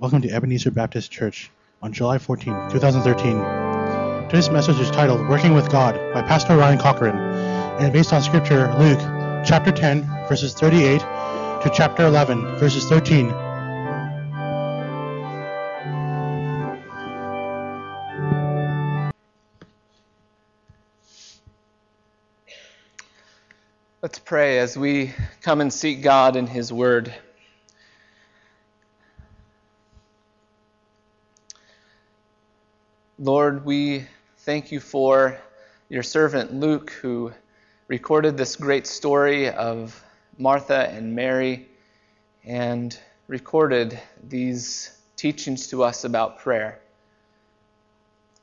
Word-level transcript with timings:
Welcome 0.00 0.22
to 0.22 0.30
Ebenezer 0.30 0.70
Baptist 0.70 1.10
Church 1.10 1.50
on 1.82 1.92
July 1.92 2.16
14, 2.16 2.70
2013. 2.70 4.28
Today's 4.30 4.48
message 4.48 4.80
is 4.80 4.90
titled 4.90 5.28
Working 5.28 5.52
with 5.52 5.70
God 5.70 5.94
by 6.14 6.22
Pastor 6.22 6.56
Ryan 6.56 6.78
Cochran 6.78 7.14
and 7.14 7.92
based 7.92 8.10
on 8.14 8.22
scripture 8.22 8.74
Luke 8.78 8.98
chapter 9.44 9.70
10 9.70 10.06
verses 10.26 10.54
38 10.54 11.00
to 11.00 11.70
chapter 11.74 12.06
11 12.06 12.56
verses 12.56 12.86
13. 12.86 13.28
Let's 24.00 24.18
pray 24.18 24.60
as 24.60 24.78
we 24.78 25.12
come 25.42 25.60
and 25.60 25.70
seek 25.70 26.00
God 26.00 26.36
in 26.36 26.46
His 26.46 26.72
Word. 26.72 27.12
Lord, 33.22 33.66
we 33.66 34.06
thank 34.38 34.72
you 34.72 34.80
for 34.80 35.38
your 35.90 36.02
servant 36.02 36.54
Luke, 36.54 36.90
who 37.02 37.30
recorded 37.86 38.38
this 38.38 38.56
great 38.56 38.86
story 38.86 39.50
of 39.50 40.02
Martha 40.38 40.88
and 40.88 41.14
Mary 41.14 41.68
and 42.46 42.98
recorded 43.26 44.00
these 44.26 44.98
teachings 45.16 45.66
to 45.66 45.82
us 45.82 46.04
about 46.04 46.38
prayer. 46.38 46.80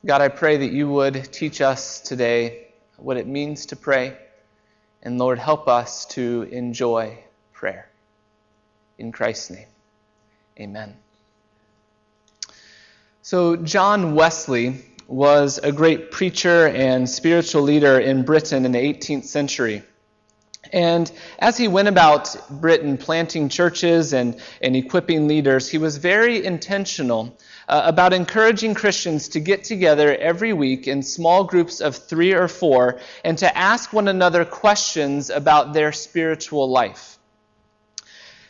God, 0.06 0.20
I 0.20 0.28
pray 0.28 0.58
that 0.58 0.70
you 0.70 0.88
would 0.88 1.24
teach 1.32 1.60
us 1.60 2.00
today 2.00 2.68
what 2.98 3.16
it 3.16 3.26
means 3.26 3.66
to 3.66 3.76
pray, 3.76 4.16
and 5.02 5.18
Lord, 5.18 5.40
help 5.40 5.66
us 5.66 6.06
to 6.06 6.42
enjoy 6.52 7.18
prayer. 7.52 7.90
In 8.96 9.10
Christ's 9.10 9.50
name, 9.50 9.68
amen. 10.60 10.94
So, 13.30 13.56
John 13.56 14.14
Wesley 14.14 14.76
was 15.06 15.58
a 15.58 15.70
great 15.70 16.10
preacher 16.10 16.68
and 16.68 17.06
spiritual 17.06 17.60
leader 17.60 18.00
in 18.00 18.22
Britain 18.22 18.64
in 18.64 18.72
the 18.72 18.78
18th 18.78 19.24
century. 19.24 19.82
And 20.72 21.12
as 21.38 21.58
he 21.58 21.68
went 21.68 21.88
about 21.88 22.34
Britain 22.48 22.96
planting 22.96 23.50
churches 23.50 24.14
and, 24.14 24.40
and 24.62 24.74
equipping 24.74 25.28
leaders, 25.28 25.68
he 25.68 25.76
was 25.76 25.98
very 25.98 26.42
intentional 26.42 27.36
uh, 27.68 27.82
about 27.84 28.14
encouraging 28.14 28.72
Christians 28.72 29.28
to 29.28 29.40
get 29.40 29.62
together 29.62 30.16
every 30.16 30.54
week 30.54 30.88
in 30.88 31.02
small 31.02 31.44
groups 31.44 31.82
of 31.82 31.96
three 31.96 32.32
or 32.32 32.48
four 32.48 32.98
and 33.24 33.36
to 33.36 33.58
ask 33.58 33.92
one 33.92 34.08
another 34.08 34.46
questions 34.46 35.28
about 35.28 35.74
their 35.74 35.92
spiritual 35.92 36.70
life. 36.70 37.18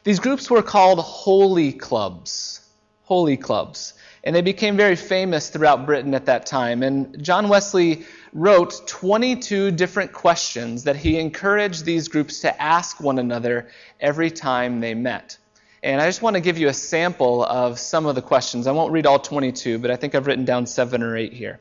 These 0.04 0.20
groups 0.20 0.48
were 0.48 0.62
called 0.62 1.00
holy 1.00 1.72
clubs. 1.72 2.60
Holy 3.02 3.36
clubs. 3.36 3.94
And 4.24 4.34
they 4.34 4.42
became 4.42 4.76
very 4.76 4.96
famous 4.96 5.48
throughout 5.48 5.86
Britain 5.86 6.14
at 6.14 6.26
that 6.26 6.46
time. 6.46 6.82
And 6.82 7.22
John 7.22 7.48
Wesley 7.48 8.04
wrote 8.32 8.86
22 8.86 9.70
different 9.72 10.12
questions 10.12 10.84
that 10.84 10.96
he 10.96 11.18
encouraged 11.18 11.84
these 11.84 12.08
groups 12.08 12.40
to 12.40 12.62
ask 12.62 13.00
one 13.00 13.18
another 13.18 13.68
every 14.00 14.30
time 14.30 14.80
they 14.80 14.94
met. 14.94 15.38
And 15.82 16.00
I 16.00 16.06
just 16.06 16.22
want 16.22 16.34
to 16.34 16.40
give 16.40 16.58
you 16.58 16.68
a 16.68 16.74
sample 16.74 17.44
of 17.44 17.78
some 17.78 18.06
of 18.06 18.14
the 18.16 18.22
questions. 18.22 18.66
I 18.66 18.72
won't 18.72 18.92
read 18.92 19.06
all 19.06 19.18
22, 19.18 19.78
but 19.78 19.90
I 19.90 19.96
think 19.96 20.14
I've 20.14 20.26
written 20.26 20.44
down 20.44 20.66
seven 20.66 21.02
or 21.02 21.16
eight 21.16 21.32
here. 21.32 21.60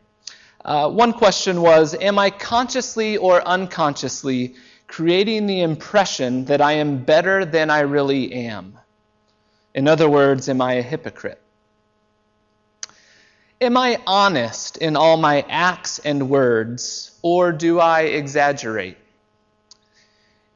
Uh, 0.65 0.89
one 0.89 1.13
question 1.13 1.61
was 1.61 1.95
Am 1.95 2.17
I 2.17 2.31
consciously 2.31 3.17
or 3.17 3.47
unconsciously 3.47 4.55
creating 4.87 5.45
the 5.45 5.61
impression 5.61 6.45
that 6.45 6.61
I 6.61 6.73
am 6.73 7.03
better 7.03 7.45
than 7.45 7.69
I 7.69 7.81
really 7.81 8.33
am? 8.33 8.77
In 9.75 9.87
other 9.87 10.09
words, 10.09 10.49
am 10.49 10.61
I 10.61 10.73
a 10.73 10.81
hypocrite? 10.81 11.41
Am 13.59 13.75
I 13.75 13.99
honest 14.05 14.77
in 14.77 14.95
all 14.95 15.17
my 15.17 15.43
acts 15.49 15.97
and 15.97 16.29
words, 16.29 17.17
or 17.23 17.51
do 17.51 17.79
I 17.79 18.01
exaggerate? 18.01 18.97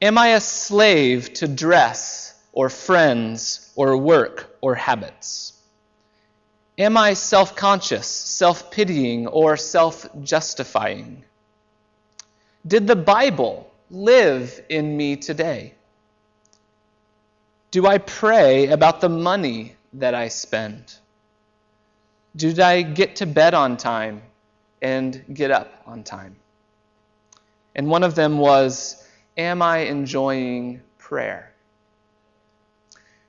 Am 0.00 0.16
I 0.16 0.28
a 0.28 0.40
slave 0.40 1.32
to 1.34 1.48
dress, 1.48 2.32
or 2.52 2.68
friends, 2.68 3.72
or 3.74 3.96
work, 3.96 4.56
or 4.60 4.76
habits? 4.76 5.52
Am 6.78 6.96
I 6.96 7.14
self 7.14 7.56
conscious, 7.56 8.06
self 8.06 8.70
pitying, 8.70 9.26
or 9.26 9.56
self 9.56 10.08
justifying? 10.22 11.24
Did 12.64 12.86
the 12.86 12.96
Bible 12.96 13.68
live 13.90 14.62
in 14.68 14.96
me 14.96 15.16
today? 15.16 15.74
Do 17.72 17.84
I 17.84 17.98
pray 17.98 18.68
about 18.68 19.00
the 19.00 19.08
money 19.08 19.74
that 19.94 20.14
I 20.14 20.28
spend? 20.28 20.94
Did 22.34 22.60
I 22.60 22.82
get 22.82 23.16
to 23.16 23.26
bed 23.26 23.52
on 23.52 23.76
time 23.76 24.22
and 24.80 25.22
get 25.32 25.50
up 25.50 25.82
on 25.86 26.02
time? 26.02 26.36
And 27.74 27.88
one 27.88 28.02
of 28.02 28.14
them 28.14 28.38
was, 28.38 29.06
Am 29.36 29.62
I 29.62 29.78
enjoying 29.78 30.82
prayer? 30.98 31.52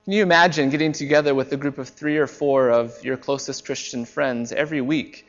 Can 0.03 0.13
you 0.13 0.23
imagine 0.23 0.69
getting 0.69 0.91
together 0.91 1.33
with 1.33 1.53
a 1.53 1.57
group 1.57 1.77
of 1.77 1.87
three 1.87 2.17
or 2.17 2.27
four 2.27 2.69
of 2.69 3.03
your 3.05 3.15
closest 3.15 3.65
Christian 3.65 4.03
friends 4.03 4.51
every 4.51 4.81
week 4.81 5.25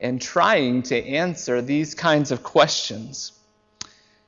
and 0.00 0.20
trying 0.20 0.82
to 0.82 1.04
answer 1.06 1.62
these 1.62 1.94
kinds 1.94 2.32
of 2.32 2.42
questions? 2.42 3.35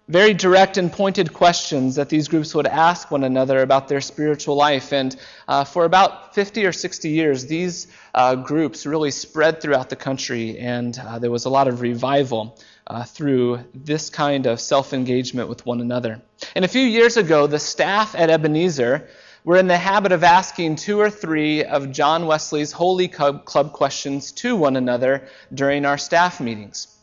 Very 0.08 0.32
direct 0.32 0.78
and 0.78 0.90
pointed 0.90 1.34
questions 1.34 1.96
that 1.96 2.08
these 2.08 2.28
groups 2.28 2.54
would 2.54 2.66
ask 2.66 3.10
one 3.10 3.24
another 3.24 3.60
about 3.60 3.88
their 3.88 4.00
spiritual 4.00 4.56
life. 4.56 4.92
And 4.92 5.14
uh, 5.46 5.64
for 5.64 5.84
about 5.84 6.34
50 6.34 6.64
or 6.64 6.72
60 6.72 7.10
years, 7.10 7.44
these 7.44 7.88
uh, 8.14 8.34
groups 8.34 8.86
really 8.86 9.10
spread 9.10 9.60
throughout 9.60 9.90
the 9.90 9.96
country, 9.96 10.58
and 10.58 10.98
uh, 10.98 11.18
there 11.18 11.30
was 11.30 11.44
a 11.44 11.50
lot 11.50 11.68
of 11.68 11.82
revival 11.82 12.58
uh, 12.86 13.04
through 13.04 13.60
this 13.74 14.08
kind 14.08 14.46
of 14.46 14.60
self 14.60 14.94
engagement 14.94 15.48
with 15.48 15.66
one 15.66 15.82
another. 15.82 16.22
And 16.54 16.64
a 16.64 16.68
few 16.68 16.82
years 16.82 17.18
ago, 17.18 17.46
the 17.46 17.58
staff 17.58 18.14
at 18.14 18.30
Ebenezer 18.30 19.06
were 19.44 19.58
in 19.58 19.66
the 19.66 19.76
habit 19.76 20.12
of 20.12 20.24
asking 20.24 20.76
two 20.76 20.98
or 20.98 21.10
three 21.10 21.64
of 21.64 21.92
John 21.92 22.26
Wesley's 22.26 22.72
Holy 22.72 23.08
Club 23.08 23.72
questions 23.72 24.32
to 24.32 24.56
one 24.56 24.76
another 24.76 25.28
during 25.52 25.84
our 25.84 25.98
staff 25.98 26.40
meetings. 26.40 26.97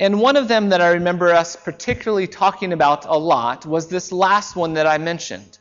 And 0.00 0.18
one 0.18 0.36
of 0.36 0.48
them 0.48 0.70
that 0.70 0.80
I 0.80 0.92
remember 0.92 1.28
us 1.28 1.56
particularly 1.56 2.26
talking 2.26 2.72
about 2.72 3.04
a 3.04 3.18
lot 3.18 3.66
was 3.66 3.88
this 3.88 4.10
last 4.10 4.56
one 4.56 4.72
that 4.74 4.86
I 4.86 4.96
mentioned. 4.96 5.58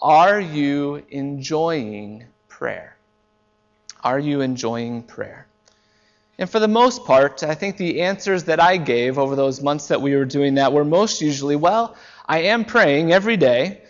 Are 0.00 0.40
you 0.40 1.04
enjoying 1.10 2.24
prayer? 2.46 2.96
Are 4.04 4.20
you 4.20 4.42
enjoying 4.42 5.02
prayer? 5.02 5.48
And 6.38 6.48
for 6.48 6.60
the 6.60 6.68
most 6.68 7.04
part, 7.04 7.42
I 7.42 7.56
think 7.56 7.78
the 7.78 8.02
answers 8.02 8.44
that 8.44 8.60
I 8.60 8.76
gave 8.76 9.18
over 9.18 9.34
those 9.34 9.60
months 9.60 9.88
that 9.88 10.00
we 10.00 10.14
were 10.14 10.24
doing 10.24 10.54
that 10.54 10.72
were 10.72 10.84
most 10.84 11.20
usually, 11.20 11.56
well, 11.56 11.96
I 12.26 12.42
am 12.42 12.64
praying 12.64 13.12
every 13.12 13.36
day, 13.36 13.82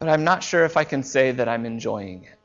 but 0.00 0.08
I'm 0.08 0.24
not 0.24 0.42
sure 0.42 0.64
if 0.64 0.76
I 0.76 0.82
can 0.82 1.04
say 1.04 1.30
that 1.30 1.48
I'm 1.48 1.64
enjoying 1.64 2.24
it. 2.24 2.37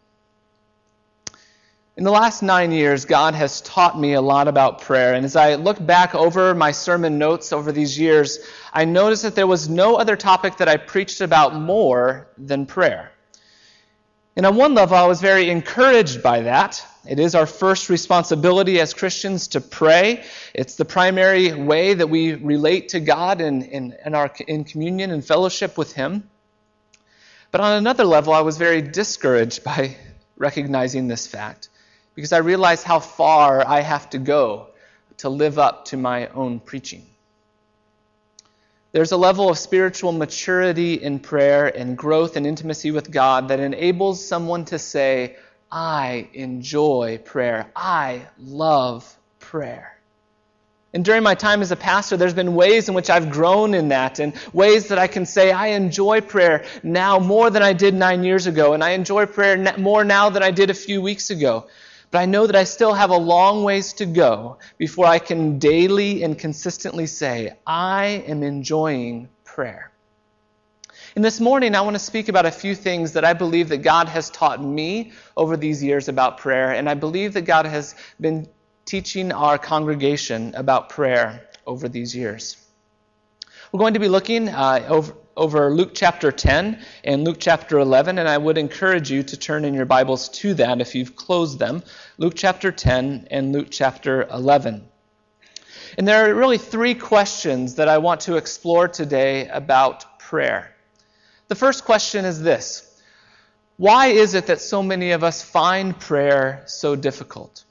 In 1.95 2.03
the 2.03 2.11
last 2.11 2.41
nine 2.41 2.71
years, 2.71 3.05
God 3.05 3.35
has 3.35 3.61
taught 3.61 3.99
me 3.99 4.13
a 4.13 4.21
lot 4.21 4.47
about 4.47 4.81
prayer. 4.81 5.13
And 5.13 5.23
as 5.23 5.35
I 5.35 5.53
look 5.55 5.83
back 5.85 6.15
over 6.15 6.55
my 6.55 6.71
sermon 6.71 7.19
notes 7.19 7.53
over 7.53 7.71
these 7.71 7.99
years, 7.99 8.39
I 8.73 8.85
noticed 8.85 9.21
that 9.21 9.35
there 9.35 9.45
was 9.45 9.69
no 9.69 9.97
other 9.97 10.15
topic 10.15 10.57
that 10.57 10.67
I 10.67 10.77
preached 10.77 11.21
about 11.21 11.53
more 11.53 12.29
than 12.35 12.65
prayer. 12.65 13.11
And 14.35 14.43
on 14.47 14.55
one 14.55 14.73
level, 14.73 14.97
I 14.97 15.05
was 15.05 15.21
very 15.21 15.51
encouraged 15.51 16.23
by 16.23 16.41
that. 16.41 16.83
It 17.07 17.19
is 17.19 17.35
our 17.35 17.45
first 17.45 17.89
responsibility 17.89 18.79
as 18.79 18.95
Christians 18.95 19.49
to 19.49 19.61
pray. 19.61 20.23
It's 20.55 20.73
the 20.73 20.85
primary 20.85 21.53
way 21.53 21.93
that 21.93 22.07
we 22.07 22.33
relate 22.33 22.89
to 22.89 23.01
God 23.01 23.39
in, 23.39 23.61
in, 23.61 23.95
in, 24.03 24.15
our, 24.15 24.33
in 24.47 24.63
communion 24.63 25.11
and 25.11 25.23
fellowship 25.23 25.77
with 25.77 25.93
Him. 25.93 26.27
But 27.51 27.61
on 27.61 27.73
another 27.73 28.03
level, 28.03 28.33
I 28.33 28.41
was 28.41 28.57
very 28.57 28.81
discouraged 28.81 29.63
by 29.71 29.95
recognizing 30.37 31.07
this 31.07 31.27
fact 31.27 31.69
because 32.15 32.33
I 32.33 32.37
realize 32.37 32.83
how 32.83 32.99
far 32.99 33.65
I 33.65 33.81
have 33.81 34.09
to 34.11 34.17
go 34.17 34.67
to 35.17 35.29
live 35.29 35.59
up 35.59 35.85
to 35.85 35.97
my 35.97 36.27
own 36.27 36.59
preaching. 36.59 37.05
There's 38.91 39.11
a 39.11 39.17
level 39.17 39.49
of 39.49 39.57
spiritual 39.57 40.11
maturity 40.11 40.93
in 40.93 41.19
prayer 41.19 41.65
and 41.65 41.97
growth 41.97 42.35
and 42.35 42.45
intimacy 42.45 42.91
with 42.91 43.09
God 43.09 43.47
that 43.47 43.59
enables 43.59 44.23
someone 44.23 44.65
to 44.65 44.77
say, 44.77 45.35
I 45.71 46.29
enjoy 46.33 47.19
prayer. 47.25 47.71
I 47.75 48.27
love 48.37 49.17
prayer. 49.39 49.97
And 50.93 51.03
during 51.03 51.23
my 51.23 51.33
time 51.33 51.63
as 51.63 51.71
a 51.71 51.75
pastor, 51.75 52.17
there's 52.17 52.35
been 52.35 52.53
ways 52.53 52.87
in 52.87 52.93
which 52.93 53.09
I've 53.09 53.31
grown 53.31 53.73
in 53.73 53.87
that, 53.87 54.19
and 54.19 54.33
ways 54.53 54.89
that 54.89 54.99
I 54.99 55.07
can 55.07 55.25
say 55.25 55.51
I 55.51 55.69
enjoy 55.69 56.21
prayer 56.21 56.65
now 56.83 57.17
more 57.17 57.49
than 57.49 57.63
I 57.63 57.73
did 57.73 57.95
nine 57.95 58.23
years 58.23 58.45
ago, 58.45 58.73
and 58.73 58.83
I 58.83 58.91
enjoy 58.91 59.25
prayer 59.25 59.75
more 59.79 60.03
now 60.03 60.29
than 60.29 60.43
I 60.43 60.51
did 60.51 60.69
a 60.69 60.75
few 60.75 61.01
weeks 61.01 61.31
ago. 61.31 61.65
But 62.13 62.19
I 62.19 62.25
know 62.27 62.45
that 62.45 62.55
I 62.55 62.63
still 62.65 62.93
have 62.93 63.09
a 63.09 63.17
long 63.17 63.63
ways 63.63 63.93
to 63.93 64.05
go 64.05 64.59
before 64.77 65.07
I 65.07 65.17
can 65.17 65.57
daily 65.57 66.21
and 66.21 66.37
consistently 66.37 67.07
say, 67.07 67.57
I 67.65 68.23
am 68.27 68.43
enjoying 68.43 69.29
prayer. 69.43 69.89
And 71.15 71.25
this 71.25 71.39
morning, 71.39 71.73
I 71.73 71.81
want 71.81 71.95
to 71.95 71.99
speak 71.99 72.29
about 72.29 72.45
a 72.45 72.51
few 72.51 72.75
things 72.75 73.13
that 73.13 73.25
I 73.25 73.33
believe 73.33 73.69
that 73.69 73.79
God 73.79 74.09
has 74.09 74.29
taught 74.29 74.63
me 74.63 75.11
over 75.35 75.57
these 75.57 75.81
years 75.81 76.07
about 76.07 76.37
prayer, 76.37 76.73
and 76.73 76.87
I 76.87 76.93
believe 76.93 77.33
that 77.33 77.45
God 77.45 77.65
has 77.65 77.95
been 78.21 78.47
teaching 78.85 79.31
our 79.31 79.57
congregation 79.57 80.53
about 80.53 80.89
prayer 80.89 81.49
over 81.65 81.89
these 81.89 82.15
years. 82.15 82.57
We're 83.71 83.79
going 83.79 83.95
to 83.95 83.99
be 83.99 84.07
looking 84.07 84.49
uh, 84.49 84.85
over, 84.87 85.13
over 85.35 85.71
Luke 85.71 85.91
chapter 85.93 86.31
10 86.31 86.83
and 87.03 87.23
Luke 87.23 87.37
chapter 87.39 87.79
11, 87.79 88.19
and 88.19 88.27
I 88.27 88.37
would 88.37 88.57
encourage 88.57 89.11
you 89.11 89.23
to 89.23 89.37
turn 89.37 89.65
in 89.65 89.73
your 89.73 89.85
Bibles 89.85 90.29
to 90.29 90.53
that 90.55 90.81
if 90.81 90.95
you've 90.95 91.15
closed 91.15 91.59
them. 91.59 91.83
Luke 92.17 92.33
chapter 92.35 92.71
10 92.71 93.27
and 93.31 93.51
Luke 93.51 93.67
chapter 93.71 94.23
11. 94.23 94.83
And 95.97 96.07
there 96.07 96.29
are 96.29 96.33
really 96.33 96.57
three 96.57 96.95
questions 96.95 97.75
that 97.75 97.87
I 97.87 97.97
want 97.99 98.21
to 98.21 98.37
explore 98.37 98.87
today 98.87 99.47
about 99.47 100.19
prayer. 100.19 100.73
The 101.47 101.55
first 101.55 101.85
question 101.85 102.25
is 102.25 102.41
this 102.41 103.01
Why 103.77 104.07
is 104.07 104.33
it 104.33 104.47
that 104.47 104.61
so 104.61 104.81
many 104.81 105.11
of 105.11 105.23
us 105.23 105.43
find 105.43 105.99
prayer 105.99 106.63
so 106.65 106.95
difficult? 106.95 107.63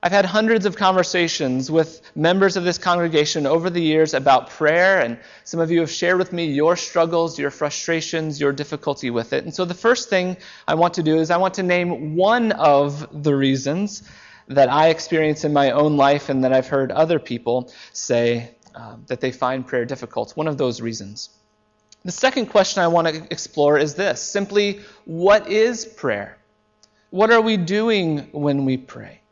I've 0.00 0.12
had 0.12 0.26
hundreds 0.26 0.64
of 0.64 0.76
conversations 0.76 1.72
with 1.72 2.02
members 2.14 2.56
of 2.56 2.62
this 2.62 2.78
congregation 2.78 3.46
over 3.46 3.68
the 3.68 3.82
years 3.82 4.14
about 4.14 4.48
prayer, 4.50 5.00
and 5.00 5.18
some 5.42 5.58
of 5.58 5.72
you 5.72 5.80
have 5.80 5.90
shared 5.90 6.18
with 6.18 6.32
me 6.32 6.44
your 6.46 6.76
struggles, 6.76 7.36
your 7.36 7.50
frustrations, 7.50 8.40
your 8.40 8.52
difficulty 8.52 9.10
with 9.10 9.32
it. 9.32 9.42
And 9.42 9.52
so 9.52 9.64
the 9.64 9.74
first 9.74 10.08
thing 10.08 10.36
I 10.68 10.76
want 10.76 10.94
to 10.94 11.02
do 11.02 11.18
is 11.18 11.32
I 11.32 11.36
want 11.36 11.54
to 11.54 11.64
name 11.64 12.14
one 12.14 12.52
of 12.52 13.24
the 13.24 13.34
reasons 13.34 14.08
that 14.46 14.68
I 14.70 14.90
experience 14.90 15.44
in 15.44 15.52
my 15.52 15.72
own 15.72 15.96
life 15.96 16.28
and 16.28 16.44
that 16.44 16.52
I've 16.52 16.68
heard 16.68 16.92
other 16.92 17.18
people 17.18 17.72
say 17.92 18.54
uh, 18.76 18.96
that 19.08 19.20
they 19.20 19.32
find 19.32 19.66
prayer 19.66 19.84
difficult. 19.84 20.36
One 20.36 20.46
of 20.46 20.58
those 20.58 20.80
reasons. 20.80 21.30
The 22.04 22.12
second 22.12 22.46
question 22.46 22.84
I 22.84 22.86
want 22.86 23.08
to 23.08 23.26
explore 23.32 23.76
is 23.78 23.96
this 23.96 24.22
simply, 24.22 24.80
what 25.04 25.48
is 25.48 25.84
prayer? 25.84 26.38
What 27.10 27.32
are 27.32 27.40
we 27.40 27.56
doing 27.56 28.28
when 28.30 28.64
we 28.64 28.76
pray? 28.76 29.22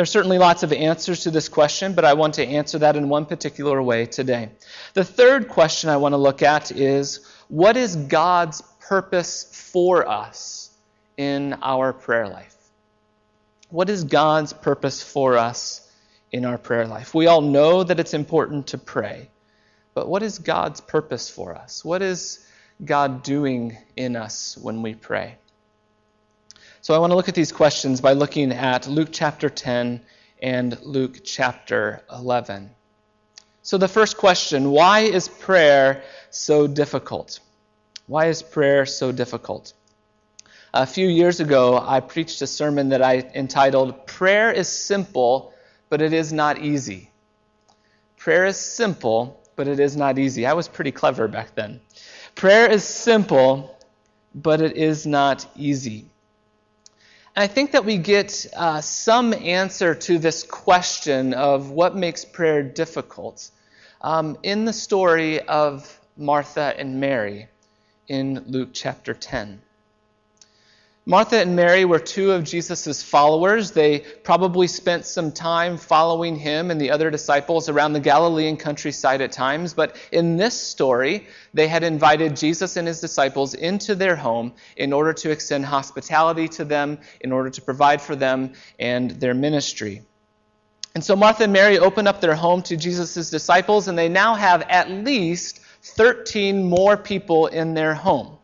There 0.00 0.04
are 0.04 0.06
certainly 0.06 0.38
lots 0.38 0.62
of 0.62 0.72
answers 0.72 1.24
to 1.24 1.30
this 1.30 1.50
question, 1.50 1.92
but 1.92 2.06
I 2.06 2.14
want 2.14 2.32
to 2.36 2.46
answer 2.46 2.78
that 2.78 2.96
in 2.96 3.10
one 3.10 3.26
particular 3.26 3.82
way 3.82 4.06
today. 4.06 4.48
The 4.94 5.04
third 5.04 5.46
question 5.46 5.90
I 5.90 5.98
want 5.98 6.14
to 6.14 6.16
look 6.16 6.40
at 6.40 6.72
is 6.72 7.20
what 7.48 7.76
is 7.76 7.96
God's 7.96 8.62
purpose 8.80 9.44
for 9.52 10.08
us 10.08 10.70
in 11.18 11.52
our 11.60 11.92
prayer 11.92 12.28
life? 12.28 12.56
What 13.68 13.90
is 13.90 14.04
God's 14.04 14.54
purpose 14.54 15.02
for 15.02 15.36
us 15.36 15.86
in 16.32 16.46
our 16.46 16.56
prayer 16.56 16.86
life? 16.86 17.12
We 17.12 17.26
all 17.26 17.42
know 17.42 17.84
that 17.84 18.00
it's 18.00 18.14
important 18.14 18.68
to 18.68 18.78
pray, 18.78 19.28
but 19.92 20.08
what 20.08 20.22
is 20.22 20.38
God's 20.38 20.80
purpose 20.80 21.28
for 21.28 21.54
us? 21.54 21.84
What 21.84 22.00
is 22.00 22.46
God 22.82 23.22
doing 23.22 23.76
in 23.98 24.16
us 24.16 24.56
when 24.56 24.80
we 24.80 24.94
pray? 24.94 25.36
So 26.82 26.94
I 26.94 26.98
want 26.98 27.10
to 27.10 27.14
look 27.14 27.28
at 27.28 27.34
these 27.34 27.52
questions 27.52 28.00
by 28.00 28.14
looking 28.14 28.52
at 28.52 28.86
Luke 28.86 29.10
chapter 29.12 29.50
10 29.50 30.00
and 30.42 30.80
Luke 30.80 31.18
chapter 31.22 32.00
11. 32.10 32.70
So 33.60 33.76
the 33.76 33.86
first 33.86 34.16
question 34.16 34.70
why 34.70 35.00
is 35.00 35.28
prayer 35.28 36.02
so 36.30 36.66
difficult? 36.66 37.40
Why 38.06 38.28
is 38.28 38.40
prayer 38.40 38.86
so 38.86 39.12
difficult? 39.12 39.74
A 40.72 40.86
few 40.86 41.06
years 41.06 41.40
ago, 41.40 41.78
I 41.78 42.00
preached 42.00 42.40
a 42.40 42.46
sermon 42.46 42.88
that 42.88 43.02
I 43.02 43.30
entitled, 43.34 44.06
Prayer 44.06 44.50
is 44.50 44.68
Simple, 44.68 45.52
but 45.90 46.00
It 46.00 46.14
Is 46.14 46.32
Not 46.32 46.60
Easy. 46.60 47.10
Prayer 48.16 48.46
is 48.46 48.56
simple, 48.56 49.38
but 49.54 49.68
it 49.68 49.80
is 49.80 49.96
not 49.96 50.18
easy. 50.18 50.46
I 50.46 50.54
was 50.54 50.68
pretty 50.68 50.92
clever 50.92 51.28
back 51.28 51.54
then. 51.54 51.80
Prayer 52.34 52.70
is 52.70 52.84
simple, 52.84 53.76
but 54.34 54.62
it 54.62 54.76
is 54.76 55.06
not 55.06 55.46
easy. 55.56 56.06
I 57.40 57.46
think 57.46 57.72
that 57.72 57.86
we 57.86 57.96
get 57.96 58.44
uh, 58.54 58.82
some 58.82 59.32
answer 59.32 59.94
to 59.94 60.18
this 60.18 60.42
question 60.42 61.32
of 61.32 61.70
what 61.70 61.96
makes 61.96 62.22
prayer 62.22 62.62
difficult 62.62 63.50
um, 64.02 64.36
in 64.42 64.66
the 64.66 64.74
story 64.74 65.40
of 65.40 65.98
Martha 66.18 66.74
and 66.76 67.00
Mary 67.00 67.48
in 68.08 68.44
Luke 68.46 68.68
chapter 68.74 69.14
10. 69.14 69.62
Martha 71.10 71.40
and 71.40 71.56
Mary 71.56 71.84
were 71.84 71.98
two 71.98 72.30
of 72.30 72.44
Jesus' 72.44 73.02
followers. 73.02 73.72
They 73.72 73.98
probably 73.98 74.68
spent 74.68 75.04
some 75.04 75.32
time 75.32 75.76
following 75.76 76.36
him 76.36 76.70
and 76.70 76.80
the 76.80 76.92
other 76.92 77.10
disciples 77.10 77.68
around 77.68 77.94
the 77.94 77.98
Galilean 77.98 78.56
countryside 78.56 79.20
at 79.20 79.32
times. 79.32 79.74
But 79.74 79.96
in 80.12 80.36
this 80.36 80.54
story, 80.54 81.26
they 81.52 81.66
had 81.66 81.82
invited 81.82 82.36
Jesus 82.36 82.76
and 82.76 82.86
his 82.86 83.00
disciples 83.00 83.54
into 83.54 83.96
their 83.96 84.14
home 84.14 84.52
in 84.76 84.92
order 84.92 85.12
to 85.14 85.32
extend 85.32 85.66
hospitality 85.66 86.46
to 86.46 86.64
them, 86.64 86.96
in 87.20 87.32
order 87.32 87.50
to 87.50 87.60
provide 87.60 88.00
for 88.00 88.14
them 88.14 88.52
and 88.78 89.10
their 89.10 89.34
ministry. 89.34 90.02
And 90.94 91.02
so 91.02 91.16
Martha 91.16 91.42
and 91.42 91.52
Mary 91.52 91.80
open 91.80 92.06
up 92.06 92.20
their 92.20 92.36
home 92.36 92.62
to 92.62 92.76
Jesus' 92.76 93.30
disciples, 93.30 93.88
and 93.88 93.98
they 93.98 94.08
now 94.08 94.36
have 94.36 94.62
at 94.68 94.88
least 94.88 95.58
13 95.82 96.62
more 96.62 96.96
people 96.96 97.48
in 97.48 97.74
their 97.74 97.94
home 97.94 98.36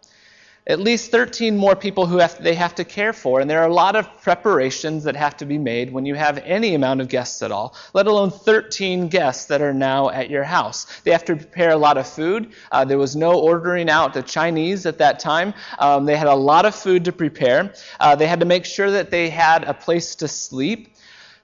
at 0.68 0.80
least 0.80 1.12
13 1.12 1.56
more 1.56 1.76
people 1.76 2.06
who 2.06 2.18
have, 2.18 2.42
they 2.42 2.54
have 2.54 2.74
to 2.74 2.84
care 2.84 3.12
for. 3.12 3.40
And 3.40 3.48
there 3.48 3.60
are 3.62 3.68
a 3.68 3.72
lot 3.72 3.94
of 3.94 4.20
preparations 4.20 5.04
that 5.04 5.14
have 5.14 5.36
to 5.36 5.46
be 5.46 5.58
made 5.58 5.92
when 5.92 6.04
you 6.04 6.16
have 6.16 6.38
any 6.38 6.74
amount 6.74 7.00
of 7.00 7.08
guests 7.08 7.40
at 7.42 7.52
all, 7.52 7.74
let 7.94 8.06
alone 8.06 8.30
13 8.30 9.08
guests 9.08 9.46
that 9.46 9.62
are 9.62 9.72
now 9.74 10.10
at 10.10 10.28
your 10.28 10.42
house. 10.42 10.86
They 11.04 11.12
have 11.12 11.24
to 11.26 11.36
prepare 11.36 11.70
a 11.70 11.76
lot 11.76 11.98
of 11.98 12.06
food. 12.06 12.52
Uh, 12.72 12.84
there 12.84 12.98
was 12.98 13.14
no 13.14 13.38
ordering 13.38 13.88
out 13.88 14.12
the 14.12 14.22
Chinese 14.22 14.86
at 14.86 14.98
that 14.98 15.20
time. 15.20 15.54
Um, 15.78 16.04
they 16.04 16.16
had 16.16 16.26
a 16.26 16.34
lot 16.34 16.64
of 16.64 16.74
food 16.74 17.04
to 17.04 17.12
prepare. 17.12 17.72
Uh, 18.00 18.16
they 18.16 18.26
had 18.26 18.40
to 18.40 18.46
make 18.46 18.64
sure 18.64 18.90
that 18.90 19.10
they 19.10 19.30
had 19.30 19.62
a 19.64 19.74
place 19.74 20.16
to 20.16 20.28
sleep. 20.28 20.95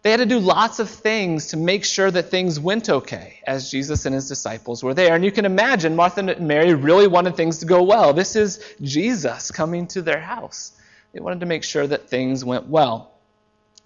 They 0.03 0.11
had 0.11 0.17
to 0.17 0.27
do 0.27 0.41
lots 0.41 0.81
of 0.81 0.91
things 0.91 1.49
to 1.49 1.57
make 1.57 1.85
sure 1.85 2.11
that 2.11 2.29
things 2.29 2.59
went 2.59 2.91
okay 2.91 3.39
as 3.47 3.71
Jesus 3.71 4.05
and 4.05 4.13
his 4.13 4.29
disciples 4.29 4.83
were 4.83 4.95
there. 4.95 5.15
And 5.15 5.25
you 5.25 5.31
can 5.31 5.45
imagine 5.45 5.95
Martha 5.95 6.21
and 6.21 6.41
Mary 6.41 6.75
really 6.75 7.07
wanted 7.07 7.37
things 7.37 7.59
to 7.59 7.67
go 7.67 7.85
well. 7.85 8.13
This 8.13 8.35
is 8.35 8.75
Jesus 8.81 9.53
coming 9.53 9.87
to 9.89 10.03
their 10.03 10.21
house. 10.21 10.73
They 11.13 11.21
wanted 11.21 11.39
to 11.41 11.47
make 11.47 11.63
sure 11.63 11.87
that 11.87 12.09
things 12.09 12.45
went 12.45 12.67
well. 12.67 13.13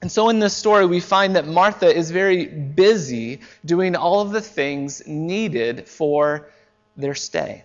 And 0.00 0.10
so 0.10 0.30
in 0.30 0.38
this 0.38 0.56
story, 0.56 0.86
we 0.86 1.00
find 1.00 1.36
that 1.36 1.46
Martha 1.46 1.94
is 1.94 2.10
very 2.10 2.46
busy 2.46 3.40
doing 3.64 3.94
all 3.94 4.20
of 4.20 4.30
the 4.30 4.40
things 4.40 5.06
needed 5.06 5.86
for 5.86 6.48
their 6.96 7.14
stay. 7.14 7.64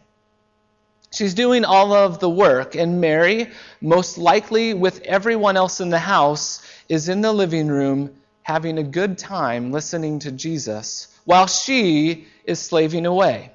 She's 1.14 1.34
doing 1.34 1.66
all 1.66 1.94
of 1.94 2.20
the 2.20 2.30
work, 2.30 2.76
and 2.76 3.02
Mary, 3.02 3.50
most 3.82 4.18
likely 4.18 4.74
with 4.74 5.02
everyone 5.02 5.58
else 5.58 5.82
in 5.82 5.90
the 5.90 6.00
house, 6.00 6.66
is 6.88 7.10
in 7.10 7.20
the 7.20 7.34
living 7.34 7.68
room 7.68 8.12
having 8.44 8.78
a 8.78 8.84
good 8.84 9.18
time 9.18 9.72
listening 9.72 10.20
to 10.20 10.32
Jesus 10.32 11.08
while 11.26 11.48
she 11.48 12.28
is 12.44 12.60
slaving 12.60 13.06
away. 13.06 13.52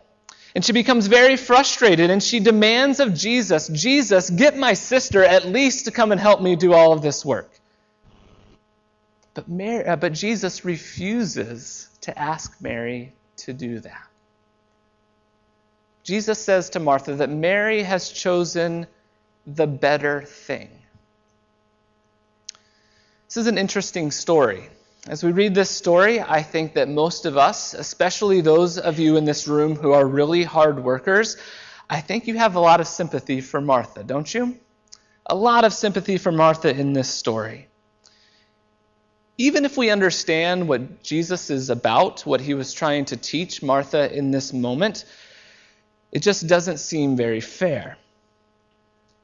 And 0.54 0.64
she 0.64 0.72
becomes 0.72 1.06
very 1.06 1.36
frustrated 1.36 2.10
and 2.10 2.22
she 2.22 2.40
demands 2.40 2.98
of 2.98 3.12
Jesus, 3.12 3.68
Jesus, 3.68 4.30
get 4.30 4.56
my 4.56 4.72
sister 4.72 5.22
at 5.22 5.44
least 5.44 5.84
to 5.84 5.90
come 5.90 6.12
and 6.12 6.20
help 6.20 6.40
me 6.40 6.56
do 6.56 6.72
all 6.72 6.92
of 6.92 7.02
this 7.02 7.24
work. 7.24 7.50
But, 9.34 9.48
Mary, 9.48 9.84
uh, 9.84 9.96
but 9.96 10.14
Jesus 10.14 10.64
refuses 10.64 11.90
to 12.00 12.18
ask 12.18 12.58
Mary 12.62 13.12
to 13.36 13.52
do 13.52 13.80
that. 13.80 14.06
Jesus 16.04 16.42
says 16.42 16.70
to 16.70 16.80
Martha 16.80 17.16
that 17.16 17.28
Mary 17.28 17.82
has 17.82 18.10
chosen 18.10 18.86
the 19.46 19.66
better 19.66 20.22
thing. 20.22 20.70
This 23.36 23.42
is 23.42 23.48
an 23.48 23.58
interesting 23.58 24.10
story. 24.12 24.70
As 25.06 25.22
we 25.22 25.30
read 25.30 25.54
this 25.54 25.68
story, 25.68 26.22
I 26.22 26.42
think 26.42 26.72
that 26.72 26.88
most 26.88 27.26
of 27.26 27.36
us, 27.36 27.74
especially 27.74 28.40
those 28.40 28.78
of 28.78 28.98
you 28.98 29.18
in 29.18 29.26
this 29.26 29.46
room 29.46 29.76
who 29.76 29.92
are 29.92 30.06
really 30.06 30.42
hard 30.42 30.82
workers, 30.82 31.36
I 31.90 32.00
think 32.00 32.26
you 32.28 32.38
have 32.38 32.54
a 32.54 32.60
lot 32.60 32.80
of 32.80 32.86
sympathy 32.86 33.42
for 33.42 33.60
Martha, 33.60 34.02
don't 34.04 34.32
you? 34.32 34.56
A 35.26 35.34
lot 35.34 35.66
of 35.66 35.74
sympathy 35.74 36.16
for 36.16 36.32
Martha 36.32 36.74
in 36.74 36.94
this 36.94 37.10
story. 37.10 37.68
Even 39.36 39.66
if 39.66 39.76
we 39.76 39.90
understand 39.90 40.66
what 40.66 41.02
Jesus 41.02 41.50
is 41.50 41.68
about, 41.68 42.24
what 42.24 42.40
he 42.40 42.54
was 42.54 42.72
trying 42.72 43.04
to 43.04 43.18
teach 43.18 43.62
Martha 43.62 44.10
in 44.16 44.30
this 44.30 44.54
moment, 44.54 45.04
it 46.10 46.20
just 46.20 46.46
doesn't 46.46 46.78
seem 46.78 47.18
very 47.18 47.42
fair. 47.42 47.98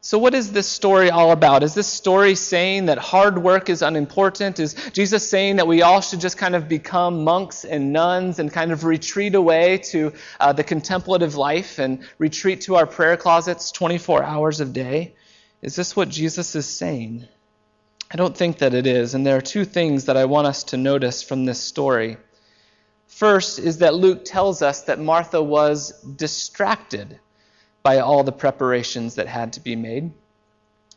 So, 0.04 0.18
what 0.18 0.34
is 0.34 0.50
this 0.50 0.66
story 0.66 1.10
all 1.10 1.30
about? 1.30 1.62
Is 1.62 1.74
this 1.74 1.86
story 1.86 2.34
saying 2.34 2.86
that 2.86 2.98
hard 2.98 3.38
work 3.38 3.70
is 3.70 3.82
unimportant? 3.82 4.58
Is 4.58 4.74
Jesus 4.92 5.30
saying 5.30 5.56
that 5.56 5.68
we 5.68 5.82
all 5.82 6.00
should 6.00 6.18
just 6.18 6.36
kind 6.36 6.56
of 6.56 6.68
become 6.68 7.22
monks 7.22 7.64
and 7.64 7.92
nuns 7.92 8.40
and 8.40 8.52
kind 8.52 8.72
of 8.72 8.82
retreat 8.82 9.36
away 9.36 9.78
to 9.92 10.12
uh, 10.40 10.52
the 10.52 10.64
contemplative 10.64 11.36
life 11.36 11.78
and 11.78 12.00
retreat 12.18 12.62
to 12.62 12.74
our 12.74 12.84
prayer 12.84 13.16
closets 13.16 13.70
24 13.70 14.24
hours 14.24 14.60
a 14.60 14.64
day? 14.64 15.14
Is 15.62 15.76
this 15.76 15.94
what 15.94 16.08
Jesus 16.08 16.56
is 16.56 16.66
saying? 16.66 17.28
I 18.10 18.16
don't 18.16 18.36
think 18.36 18.58
that 18.58 18.74
it 18.74 18.88
is. 18.88 19.14
And 19.14 19.24
there 19.24 19.36
are 19.36 19.40
two 19.40 19.64
things 19.64 20.06
that 20.06 20.16
I 20.16 20.24
want 20.24 20.48
us 20.48 20.64
to 20.64 20.76
notice 20.76 21.22
from 21.22 21.44
this 21.44 21.60
story. 21.60 22.16
First 23.06 23.60
is 23.60 23.78
that 23.78 23.94
Luke 23.94 24.24
tells 24.24 24.62
us 24.62 24.82
that 24.82 24.98
Martha 24.98 25.40
was 25.40 25.92
distracted. 26.02 27.20
By 27.82 27.98
all 27.98 28.24
the 28.24 28.32
preparations 28.32 29.16
that 29.16 29.26
had 29.26 29.54
to 29.54 29.60
be 29.60 29.76
made. 29.76 30.12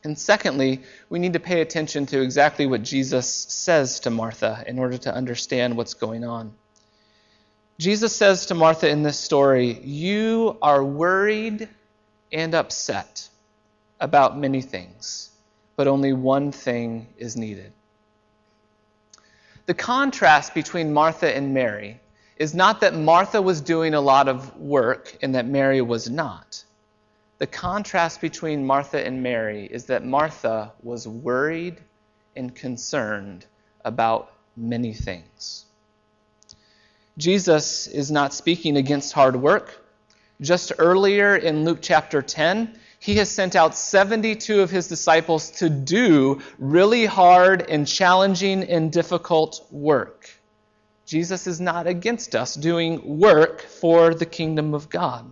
And 0.03 0.17
secondly, 0.19 0.83
we 1.09 1.17
need 1.17 1.33
to 1.33 1.39
pay 1.39 1.61
attention 1.61 2.05
to 2.07 2.21
exactly 2.21 2.67
what 2.67 2.83
Jesus 2.83 3.27
says 3.27 4.01
to 4.01 4.11
Martha 4.11 4.63
in 4.67 4.77
order 4.77 4.97
to 4.99 5.13
understand 5.13 5.75
what's 5.75 5.95
going 5.95 6.23
on. 6.23 6.53
Jesus 7.79 8.15
says 8.15 8.45
to 8.47 8.55
Martha 8.55 8.87
in 8.87 9.03
this 9.03 9.19
story, 9.19 9.79
You 9.83 10.57
are 10.61 10.83
worried 10.83 11.67
and 12.31 12.53
upset 12.53 13.27
about 13.99 14.37
many 14.37 14.61
things, 14.61 15.31
but 15.75 15.87
only 15.87 16.13
one 16.13 16.51
thing 16.51 17.07
is 17.17 17.35
needed. 17.35 17.73
The 19.65 19.73
contrast 19.73 20.53
between 20.53 20.93
Martha 20.93 21.35
and 21.35 21.53
Mary 21.53 21.99
is 22.37 22.53
not 22.53 22.81
that 22.81 22.93
Martha 22.93 23.41
was 23.41 23.61
doing 23.61 23.93
a 23.93 24.01
lot 24.01 24.27
of 24.27 24.55
work 24.57 25.17
and 25.21 25.33
that 25.33 25.47
Mary 25.47 25.81
was 25.81 26.09
not. 26.09 26.63
The 27.37 27.47
contrast 27.47 28.21
between 28.21 28.65
Martha 28.65 29.05
and 29.05 29.21
Mary 29.21 29.65
is 29.65 29.85
that 29.85 30.05
Martha 30.05 30.71
was 30.81 31.05
worried 31.05 31.81
and 32.35 32.55
concerned 32.55 33.45
about 33.83 34.31
many 34.55 34.93
things. 34.93 35.65
Jesus 37.17 37.87
is 37.87 38.09
not 38.09 38.33
speaking 38.33 38.77
against 38.77 39.11
hard 39.11 39.35
work. 39.35 39.81
Just 40.39 40.71
earlier 40.79 41.35
in 41.35 41.65
Luke 41.65 41.79
chapter 41.81 42.21
10, 42.21 42.77
he 42.99 43.15
has 43.15 43.29
sent 43.29 43.55
out 43.55 43.75
72 43.75 44.61
of 44.61 44.71
his 44.71 44.87
disciples 44.87 45.51
to 45.51 45.69
do 45.69 46.41
really 46.57 47.05
hard 47.05 47.69
and 47.69 47.85
challenging 47.85 48.63
and 48.63 48.91
difficult 48.91 49.65
work. 49.71 50.29
Jesus 51.05 51.47
is 51.47 51.59
not 51.59 51.85
against 51.85 52.33
us 52.33 52.55
doing 52.55 53.19
work 53.19 53.61
for 53.61 54.13
the 54.13 54.25
kingdom 54.25 54.73
of 54.73 54.89
God. 54.89 55.31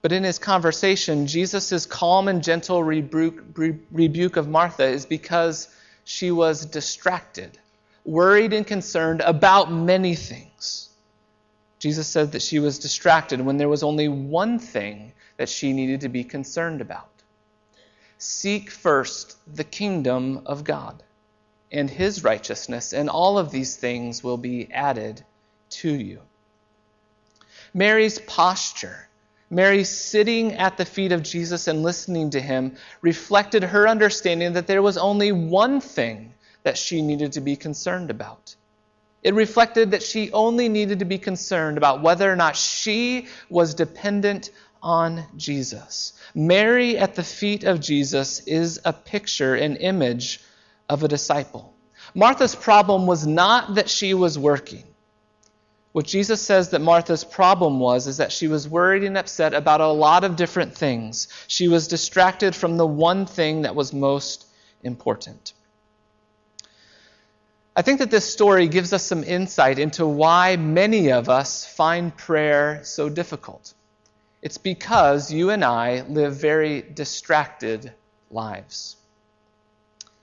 But 0.00 0.12
in 0.12 0.22
his 0.22 0.38
conversation, 0.38 1.26
Jesus' 1.26 1.84
calm 1.86 2.28
and 2.28 2.42
gentle 2.42 2.84
rebuke, 2.84 3.42
rebuke 3.90 4.36
of 4.36 4.48
Martha 4.48 4.84
is 4.84 5.06
because 5.06 5.68
she 6.04 6.30
was 6.30 6.64
distracted, 6.64 7.58
worried, 8.04 8.52
and 8.52 8.66
concerned 8.66 9.20
about 9.22 9.72
many 9.72 10.14
things. 10.14 10.88
Jesus 11.78 12.06
said 12.06 12.32
that 12.32 12.42
she 12.42 12.58
was 12.58 12.78
distracted 12.78 13.40
when 13.40 13.56
there 13.56 13.68
was 13.68 13.82
only 13.82 14.08
one 14.08 14.58
thing 14.58 15.12
that 15.36 15.48
she 15.48 15.72
needed 15.72 16.00
to 16.02 16.08
be 16.08 16.24
concerned 16.24 16.80
about. 16.80 17.10
Seek 18.18 18.70
first 18.70 19.36
the 19.52 19.64
kingdom 19.64 20.42
of 20.46 20.64
God 20.64 21.02
and 21.70 21.90
his 21.90 22.24
righteousness, 22.24 22.92
and 22.92 23.10
all 23.10 23.38
of 23.38 23.50
these 23.50 23.76
things 23.76 24.24
will 24.24 24.38
be 24.38 24.72
added 24.72 25.24
to 25.70 25.92
you. 25.92 26.20
Mary's 27.74 28.18
posture 28.20 29.07
Mary 29.50 29.84
sitting 29.84 30.52
at 30.54 30.76
the 30.76 30.84
feet 30.84 31.12
of 31.12 31.22
Jesus 31.22 31.68
and 31.68 31.82
listening 31.82 32.30
to 32.30 32.40
him 32.40 32.76
reflected 33.00 33.62
her 33.62 33.88
understanding 33.88 34.52
that 34.52 34.66
there 34.66 34.82
was 34.82 34.98
only 34.98 35.32
one 35.32 35.80
thing 35.80 36.34
that 36.64 36.76
she 36.76 37.00
needed 37.00 37.32
to 37.32 37.40
be 37.40 37.56
concerned 37.56 38.10
about. 38.10 38.54
It 39.22 39.34
reflected 39.34 39.92
that 39.92 40.02
she 40.02 40.30
only 40.32 40.68
needed 40.68 40.98
to 41.00 41.04
be 41.04 41.18
concerned 41.18 41.78
about 41.78 42.02
whether 42.02 42.30
or 42.30 42.36
not 42.36 42.56
she 42.56 43.26
was 43.48 43.74
dependent 43.74 44.50
on 44.82 45.24
Jesus. 45.36 46.12
Mary 46.34 46.98
at 46.98 47.14
the 47.14 47.24
feet 47.24 47.64
of 47.64 47.80
Jesus 47.80 48.40
is 48.40 48.80
a 48.84 48.92
picture, 48.92 49.54
an 49.54 49.76
image 49.76 50.40
of 50.88 51.02
a 51.02 51.08
disciple. 51.08 51.74
Martha's 52.14 52.54
problem 52.54 53.06
was 53.06 53.26
not 53.26 53.74
that 53.74 53.88
she 53.88 54.14
was 54.14 54.38
working. 54.38 54.84
What 55.92 56.06
Jesus 56.06 56.42
says 56.42 56.70
that 56.70 56.80
Martha's 56.80 57.24
problem 57.24 57.80
was 57.80 58.06
is 58.06 58.18
that 58.18 58.30
she 58.30 58.46
was 58.46 58.68
worried 58.68 59.04
and 59.04 59.16
upset 59.16 59.54
about 59.54 59.80
a 59.80 59.88
lot 59.88 60.22
of 60.22 60.36
different 60.36 60.76
things. 60.76 61.28
She 61.46 61.66
was 61.68 61.88
distracted 61.88 62.54
from 62.54 62.76
the 62.76 62.86
one 62.86 63.24
thing 63.26 63.62
that 63.62 63.74
was 63.74 63.92
most 63.92 64.46
important. 64.82 65.54
I 67.74 67.82
think 67.82 68.00
that 68.00 68.10
this 68.10 68.30
story 68.30 68.68
gives 68.68 68.92
us 68.92 69.04
some 69.04 69.24
insight 69.24 69.78
into 69.78 70.04
why 70.06 70.56
many 70.56 71.12
of 71.12 71.28
us 71.28 71.64
find 71.64 72.14
prayer 72.14 72.80
so 72.82 73.08
difficult. 73.08 73.72
It's 74.42 74.58
because 74.58 75.32
you 75.32 75.50
and 75.50 75.64
I 75.64 76.02
live 76.02 76.36
very 76.36 76.82
distracted 76.82 77.92
lives. 78.30 78.97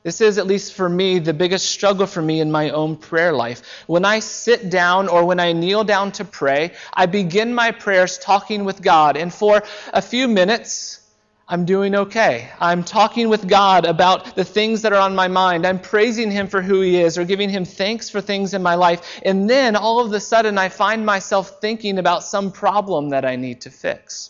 This 0.06 0.22
is, 0.22 0.38
at 0.38 0.46
least 0.46 0.74
for 0.76 0.88
me, 0.88 1.18
the 1.18 1.34
biggest 1.34 1.66
struggle 1.66 2.06
for 2.06 2.22
me 2.22 2.40
in 2.40 2.52
my 2.52 2.70
own 2.70 2.96
prayer 2.96 3.34
life. 3.34 3.64
When 3.88 4.06
I 4.06 4.20
sit 4.20 4.70
down 4.70 5.08
or 5.08 5.26
when 5.26 5.40
I 5.40 5.52
kneel 5.52 5.84
down 5.84 6.12
to 6.12 6.26
pray, 6.26 6.74
I 6.94 7.08
begin 7.08 7.56
my 7.56 7.72
prayers 7.72 8.20
talking 8.20 8.66
with 8.66 8.84
God. 8.84 9.18
And 9.18 9.34
for 9.34 9.64
a 9.92 10.04
few 10.04 10.28
minutes, 10.28 11.00
I'm 11.48 11.66
doing 11.66 11.96
okay. 11.96 12.52
I'm 12.60 12.84
talking 12.84 13.30
with 13.30 13.48
God 13.48 13.86
about 13.86 14.36
the 14.36 14.46
things 14.46 14.84
that 14.84 14.94
are 14.94 15.02
on 15.02 15.16
my 15.16 15.28
mind. 15.28 15.66
I'm 15.66 15.80
praising 15.80 16.30
Him 16.30 16.50
for 16.50 16.62
who 16.62 16.82
He 16.82 17.02
is 17.02 17.18
or 17.18 17.26
giving 17.26 17.50
Him 17.50 17.66
thanks 17.66 18.08
for 18.08 18.22
things 18.22 18.54
in 18.54 18.62
my 18.62 18.76
life. 18.76 19.20
And 19.26 19.50
then 19.50 19.76
all 19.76 20.06
of 20.06 20.14
a 20.14 20.20
sudden, 20.20 20.60
I 20.60 20.70
find 20.70 21.04
myself 21.04 21.60
thinking 21.62 21.98
about 21.98 22.24
some 22.24 22.52
problem 22.52 23.10
that 23.10 23.26
I 23.26 23.38
need 23.38 23.62
to 23.62 23.72
fix. 23.72 24.30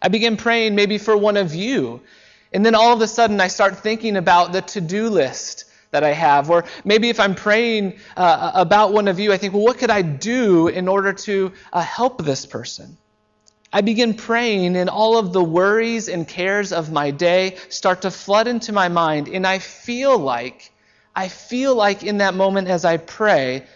I 0.00 0.08
begin 0.08 0.38
praying 0.38 0.74
maybe 0.74 0.96
for 0.96 1.18
one 1.18 1.36
of 1.36 1.54
you 1.54 2.00
and 2.52 2.64
then 2.64 2.74
all 2.74 2.92
of 2.92 3.00
a 3.00 3.06
sudden, 3.06 3.40
I 3.40 3.48
start 3.48 3.78
thinking 3.78 4.16
about 4.16 4.52
the 4.52 4.62
to 4.62 4.80
do 4.80 5.10
list 5.10 5.64
that 5.90 6.04
I 6.04 6.12
have. 6.12 6.50
Or 6.50 6.64
maybe 6.84 7.08
if 7.08 7.20
I'm 7.20 7.34
praying 7.34 7.98
uh, 8.16 8.52
about 8.54 8.92
one 8.92 9.08
of 9.08 9.18
you, 9.18 9.32
I 9.32 9.36
think, 9.36 9.54
well, 9.54 9.64
what 9.64 9.78
could 9.78 9.90
I 9.90 10.02
do 10.02 10.68
in 10.68 10.88
order 10.88 11.12
to 11.12 11.52
uh, 11.72 11.80
help 11.80 12.24
this 12.24 12.46
person? 12.46 12.96
I 13.70 13.82
begin 13.82 14.14
praying, 14.14 14.76
and 14.76 14.88
all 14.88 15.18
of 15.18 15.34
the 15.34 15.44
worries 15.44 16.08
and 16.08 16.26
cares 16.26 16.72
of 16.72 16.90
my 16.90 17.10
day 17.10 17.58
start 17.68 18.02
to 18.02 18.10
flood 18.10 18.48
into 18.48 18.72
my 18.72 18.88
mind. 18.88 19.28
And 19.28 19.46
I 19.46 19.58
feel 19.58 20.16
like, 20.16 20.72
I 21.14 21.28
feel 21.28 21.74
like 21.74 22.02
in 22.02 22.18
that 22.18 22.32
moment 22.32 22.68
as 22.68 22.86
I 22.86 22.96
pray, 22.96 23.66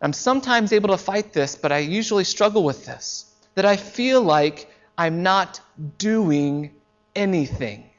I'm 0.00 0.14
sometimes 0.14 0.72
able 0.72 0.88
to 0.88 0.96
fight 0.96 1.34
this, 1.34 1.54
but 1.54 1.70
I 1.70 1.78
usually 1.78 2.24
struggle 2.24 2.64
with 2.64 2.86
this. 2.86 3.26
That 3.56 3.66
I 3.66 3.76
feel 3.76 4.22
like 4.22 4.70
I'm 4.96 5.22
not 5.22 5.60
doing 5.98 6.70
anything 7.14 7.89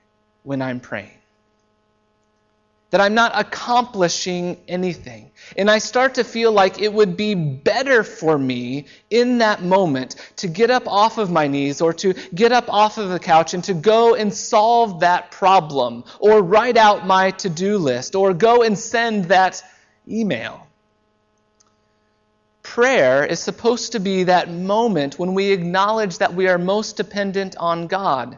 when 0.43 0.61
I'm 0.61 0.79
praying. 0.79 1.17
That 2.89 2.99
I'm 2.99 3.13
not 3.13 3.31
accomplishing 3.35 4.57
anything. 4.67 5.31
And 5.55 5.71
I 5.71 5.77
start 5.77 6.15
to 6.15 6.25
feel 6.25 6.51
like 6.51 6.81
it 6.81 6.91
would 6.91 7.15
be 7.15 7.35
better 7.35 8.03
for 8.03 8.37
me 8.37 8.87
in 9.09 9.37
that 9.37 9.63
moment 9.63 10.15
to 10.37 10.49
get 10.49 10.69
up 10.69 10.87
off 10.87 11.17
of 11.17 11.31
my 11.31 11.47
knees 11.47 11.79
or 11.79 11.93
to 11.93 12.13
get 12.35 12.51
up 12.51 12.65
off 12.67 12.97
of 12.97 13.09
the 13.09 13.19
couch 13.19 13.53
and 13.53 13.63
to 13.63 13.73
go 13.73 14.15
and 14.15 14.33
solve 14.33 14.99
that 14.99 15.31
problem 15.31 16.03
or 16.19 16.41
write 16.41 16.75
out 16.75 17.07
my 17.07 17.31
to 17.31 17.49
do 17.49 17.77
list 17.77 18.13
or 18.13 18.33
go 18.33 18.61
and 18.61 18.77
send 18.77 19.25
that 19.25 19.63
email. 20.05 20.67
Prayer 22.63 23.25
is 23.25 23.39
supposed 23.39 23.93
to 23.93 23.99
be 23.99 24.25
that 24.25 24.49
moment 24.49 25.17
when 25.17 25.33
we 25.33 25.51
acknowledge 25.51 26.17
that 26.17 26.33
we 26.33 26.49
are 26.49 26.57
most 26.57 26.97
dependent 26.97 27.55
on 27.57 27.87
God 27.87 28.37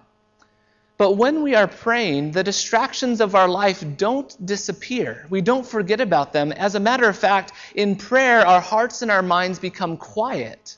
but 1.03 1.17
when 1.17 1.43
we 1.43 1.53
are 1.53 1.67
praying, 1.67 2.31
the 2.31 2.45
distractions 2.45 3.19
of 3.19 3.35
our 3.35 3.49
life 3.49 3.83
don't 3.97 4.33
disappear. 4.45 5.27
We 5.29 5.41
don't 5.41 5.67
forget 5.67 5.99
about 5.99 6.31
them. 6.31 6.53
As 6.53 6.75
a 6.75 6.79
matter 6.79 7.09
of 7.09 7.17
fact, 7.17 7.51
in 7.75 7.97
prayer, 7.97 8.47
our 8.47 8.61
hearts 8.61 9.01
and 9.01 9.11
our 9.11 9.21
minds 9.21 9.59
become 9.59 9.97
quiet. 9.97 10.77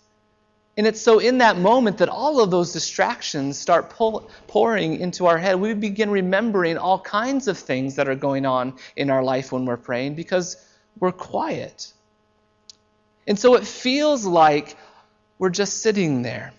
And 0.78 0.88
it's 0.88 1.00
so 1.00 1.20
in 1.20 1.38
that 1.38 1.60
moment 1.60 2.00
that 2.00 2.10
all 2.10 2.42
of 2.42 2.50
those 2.50 2.74
distractions 2.74 3.60
start 3.60 3.92
pull, 3.92 4.32
pouring 4.48 5.00
into 5.00 5.28
our 5.28 5.38
head. 5.38 5.60
We 5.60 5.76
begin 5.76 6.10
remembering 6.10 6.80
all 6.80 6.98
kinds 6.98 7.48
of 7.48 7.56
things 7.56 7.94
that 7.98 8.10
are 8.10 8.16
going 8.16 8.48
on 8.48 8.74
in 8.96 9.12
our 9.12 9.22
life 9.22 9.52
when 9.52 9.64
we're 9.68 9.78
praying 9.78 10.16
because 10.16 10.58
we're 10.98 11.12
quiet. 11.12 11.94
And 13.28 13.38
so 13.38 13.54
it 13.54 13.64
feels 13.64 14.26
like 14.26 14.76
we're 15.38 15.52
just 15.52 15.84
sitting 15.84 16.24
there. 16.24 16.52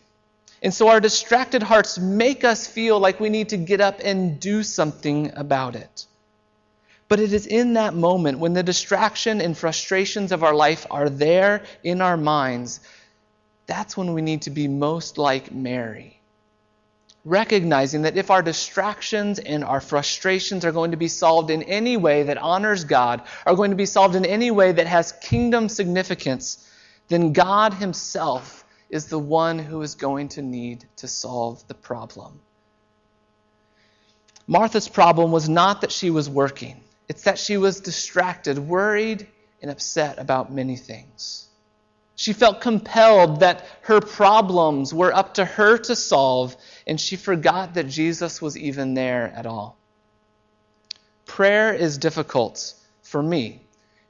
And 0.63 0.73
so 0.73 0.89
our 0.89 1.01
distracted 1.01 1.63
hearts 1.63 1.99
make 1.99 2.45
us 2.45 2.67
feel 2.67 2.99
like 2.99 3.21
we 3.21 3.29
need 3.29 3.51
to 3.51 3.57
get 3.57 3.81
up 3.81 4.01
and 4.03 4.41
do 4.41 4.63
something 4.63 5.33
about 5.37 5.77
it. 5.77 6.07
But 7.09 7.21
it 7.21 7.33
is 7.33 7.47
in 7.47 7.75
that 7.75 7.95
moment 7.95 8.39
when 8.39 8.55
the 8.55 8.63
distraction 8.63 9.41
and 9.41 9.57
frustrations 9.57 10.33
of 10.33 10.43
our 10.43 10.55
life 10.55 10.87
are 10.91 11.09
there 11.09 11.63
in 11.85 12.01
our 12.01 12.17
minds, 12.17 12.81
that's 13.67 13.97
when 13.97 14.13
we 14.13 14.23
need 14.23 14.43
to 14.43 14.51
be 14.51 14.67
most 14.67 15.19
like 15.19 15.53
Mary. 15.53 16.21
Recognizing 17.25 18.03
that 18.03 18.17
if 18.17 18.31
our 18.31 18.43
distractions 18.43 19.39
and 19.39 19.65
our 19.65 19.81
frustrations 19.81 20.65
are 20.65 20.73
going 20.73 20.93
to 20.93 20.97
be 20.97 21.09
solved 21.09 21.51
in 21.51 21.65
any 21.65 21.97
way 21.97 22.25
that 22.25 22.39
honors 22.39 22.85
God, 22.85 23.23
are 23.45 23.57
going 23.57 23.71
to 23.71 23.77
be 23.77 23.87
solved 23.87 24.15
in 24.15 24.25
any 24.25 24.51
way 24.51 24.73
that 24.73 24.87
has 24.87 25.13
kingdom 25.13 25.69
significance, 25.69 26.69
then 27.09 27.33
God 27.33 27.75
Himself 27.75 28.65
is 28.91 29.07
the 29.07 29.19
one 29.19 29.59
who 29.59 29.83
is 29.83 29.95
going 29.95 30.29
to 30.29 30.43
need 30.43 30.85
to 30.97 31.09
solve 31.09 31.67
the 31.69 31.75
problem. 31.75 32.41
Martha's 34.47 34.89
problem 34.89 35.33
was 35.33 35.49
not 35.49 35.81
that 35.81 35.91
she 35.91 36.11
was 36.11 36.31
working, 36.31 36.81
it's 37.09 37.25
that 37.25 37.39
she 37.39 37.57
was 37.57 37.81
distracted, 37.81 38.59
worried, 38.59 39.27
and 39.61 39.71
upset 39.71 40.19
about 40.19 40.53
many 40.53 40.77
things. 40.77 41.49
She 42.15 42.33
felt 42.33 42.61
compelled 42.61 43.41
that 43.41 43.67
her 43.83 44.01
problems 44.01 44.95
were 44.95 45.15
up 45.15 45.35
to 45.35 45.45
her 45.45 45.77
to 45.79 45.95
solve, 45.95 46.57
and 46.87 47.01
she 47.01 47.17
forgot 47.17 47.75
that 47.75 47.89
Jesus 47.89 48.41
was 48.41 48.57
even 48.57 48.95
there 48.95 49.33
at 49.37 49.47
all. 49.47 49.77
Prayer 51.27 51.75
is 51.75 51.99
difficult 51.99 52.73
for 53.03 53.23
me, 53.23 53.61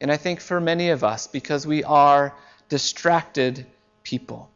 and 0.00 0.12
I 0.12 0.18
think 0.18 0.40
for 0.40 0.60
many 0.60 0.90
of 0.90 1.02
us, 1.02 1.26
because 1.26 1.66
we 1.66 1.82
are 1.82 2.34
distracted 2.68 3.66
people. 4.04 4.50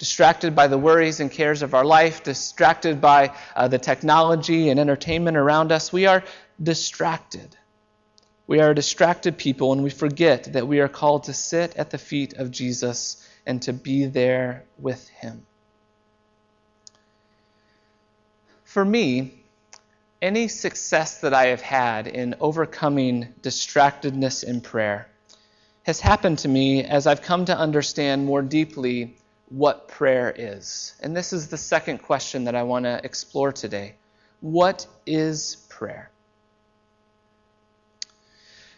Distracted 0.00 0.56
by 0.56 0.66
the 0.66 0.78
worries 0.78 1.20
and 1.20 1.30
cares 1.30 1.60
of 1.60 1.74
our 1.74 1.84
life, 1.84 2.24
distracted 2.24 3.02
by 3.02 3.36
uh, 3.54 3.68
the 3.68 3.78
technology 3.78 4.70
and 4.70 4.80
entertainment 4.80 5.36
around 5.36 5.72
us. 5.72 5.92
We 5.92 6.06
are 6.06 6.24
distracted. 6.60 7.54
We 8.46 8.60
are 8.60 8.70
a 8.70 8.74
distracted 8.74 9.36
people 9.36 9.74
and 9.74 9.84
we 9.84 9.90
forget 9.90 10.54
that 10.54 10.66
we 10.66 10.80
are 10.80 10.88
called 10.88 11.24
to 11.24 11.34
sit 11.34 11.76
at 11.76 11.90
the 11.90 11.98
feet 11.98 12.32
of 12.32 12.50
Jesus 12.50 13.28
and 13.44 13.60
to 13.60 13.74
be 13.74 14.06
there 14.06 14.64
with 14.78 15.06
him. 15.08 15.44
For 18.64 18.84
me, 18.84 19.34
any 20.22 20.48
success 20.48 21.20
that 21.20 21.34
I 21.34 21.48
have 21.48 21.60
had 21.60 22.06
in 22.06 22.36
overcoming 22.40 23.34
distractedness 23.42 24.44
in 24.44 24.62
prayer 24.62 25.08
has 25.82 26.00
happened 26.00 26.38
to 26.38 26.48
me 26.48 26.84
as 26.84 27.06
I've 27.06 27.20
come 27.20 27.44
to 27.44 27.54
understand 27.56 28.24
more 28.24 28.40
deeply 28.40 29.18
what 29.50 29.88
prayer 29.88 30.32
is. 30.34 30.94
And 31.00 31.14
this 31.14 31.32
is 31.32 31.48
the 31.48 31.58
second 31.58 31.98
question 31.98 32.44
that 32.44 32.54
I 32.54 32.62
want 32.62 32.84
to 32.84 33.00
explore 33.04 33.52
today. 33.52 33.96
What 34.40 34.86
is 35.06 35.56
prayer? 35.68 36.10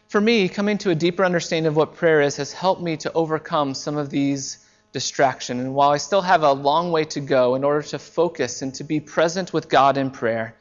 For 0.08 0.20
me, 0.20 0.48
coming 0.48 0.78
to 0.78 0.90
a 0.90 0.94
deeper 0.94 1.24
understanding 1.24 1.68
of 1.68 1.76
what 1.76 1.94
prayer 1.94 2.20
is 2.20 2.36
has 2.36 2.52
helped 2.52 2.82
me 2.82 2.96
to 2.98 3.12
overcome 3.12 3.74
some 3.74 3.96
of 3.96 4.10
these 4.10 4.58
distractions. 4.92 5.60
And 5.60 5.74
while 5.74 5.90
I 5.90 5.98
still 5.98 6.20
have 6.22 6.42
a 6.42 6.52
long 6.52 6.90
way 6.90 7.04
to 7.06 7.20
go 7.20 7.54
in 7.54 7.64
order 7.64 7.82
to 7.88 7.98
focus 7.98 8.62
and 8.62 8.74
to 8.74 8.84
be 8.84 9.00
present 9.00 9.52
with 9.52 9.68
God 9.68 9.96
in 9.96 10.10
prayer, 10.10 10.54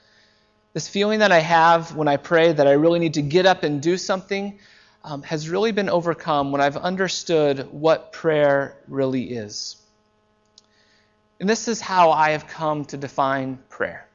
this 0.73 0.87
feeling 0.87 1.19
that 1.19 1.31
I 1.31 1.39
have 1.39 1.95
when 1.95 2.07
I 2.07 2.17
pray 2.17 2.53
that 2.53 2.65
I 2.65 2.71
really 2.73 2.99
need 2.99 3.15
to 3.15 3.21
get 3.21 3.45
up 3.45 3.63
and 3.63 3.81
do 3.81 3.97
something 3.97 4.59
um, 5.03 5.23
has 5.23 5.49
really 5.49 5.71
been 5.71 5.89
overcome 5.89 6.51
when 6.51 6.61
I've 6.61 6.77
understood 6.77 7.67
what 7.71 8.13
prayer 8.13 8.77
really 8.87 9.23
is. 9.23 9.80
And 11.41 11.49
this 11.49 11.67
is 11.67 11.81
how 11.81 12.11
I 12.11 12.29
have 12.29 12.45
come 12.45 12.85
to 12.85 12.97
define 12.97 13.57
prayer 13.67 14.05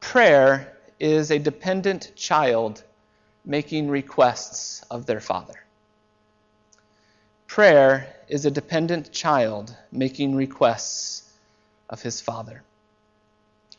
prayer 0.00 0.72
is 0.98 1.30
a 1.30 1.38
dependent 1.38 2.12
child 2.16 2.82
making 3.44 3.90
requests 3.90 4.82
of 4.90 5.04
their 5.04 5.20
father. 5.20 5.60
Prayer 7.46 8.06
is 8.28 8.46
a 8.46 8.50
dependent 8.50 9.12
child 9.12 9.76
making 9.92 10.34
requests 10.34 11.30
of 11.90 12.00
his 12.00 12.22
father. 12.22 12.62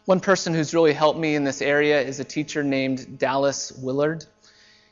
One 0.06 0.20
person 0.20 0.54
who's 0.54 0.75
really 0.75 0.94
helped 0.94 1.20
me 1.20 1.34
in 1.34 1.46
this 1.46 1.63
area 1.63 2.00
is 2.00 2.20
a 2.20 2.24
teacher 2.24 2.63
named 2.63 3.18
Dallas 3.18 3.72
Willard. 3.72 4.24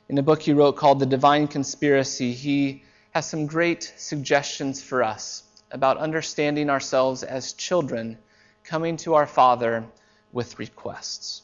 In 0.10 0.18
a 0.18 0.24
book 0.24 0.42
he 0.42 0.54
wrote 0.54 0.78
called 0.78 1.00
The 1.00 1.06
Divine 1.06 1.48
Conspiracy, 1.48 2.34
he 2.34 2.84
has 3.12 3.30
some 3.30 3.46
great 3.46 3.94
suggestions 3.98 4.82
for 4.82 5.04
us 5.04 5.45
about 5.72 5.98
understanding 5.98 6.70
ourselves 6.70 7.24
as 7.24 7.54
children 7.54 8.18
coming 8.64 8.98
to 8.98 9.14
our 9.14 9.28
Father 9.28 9.86
with 10.32 10.60
requests. 10.60 11.42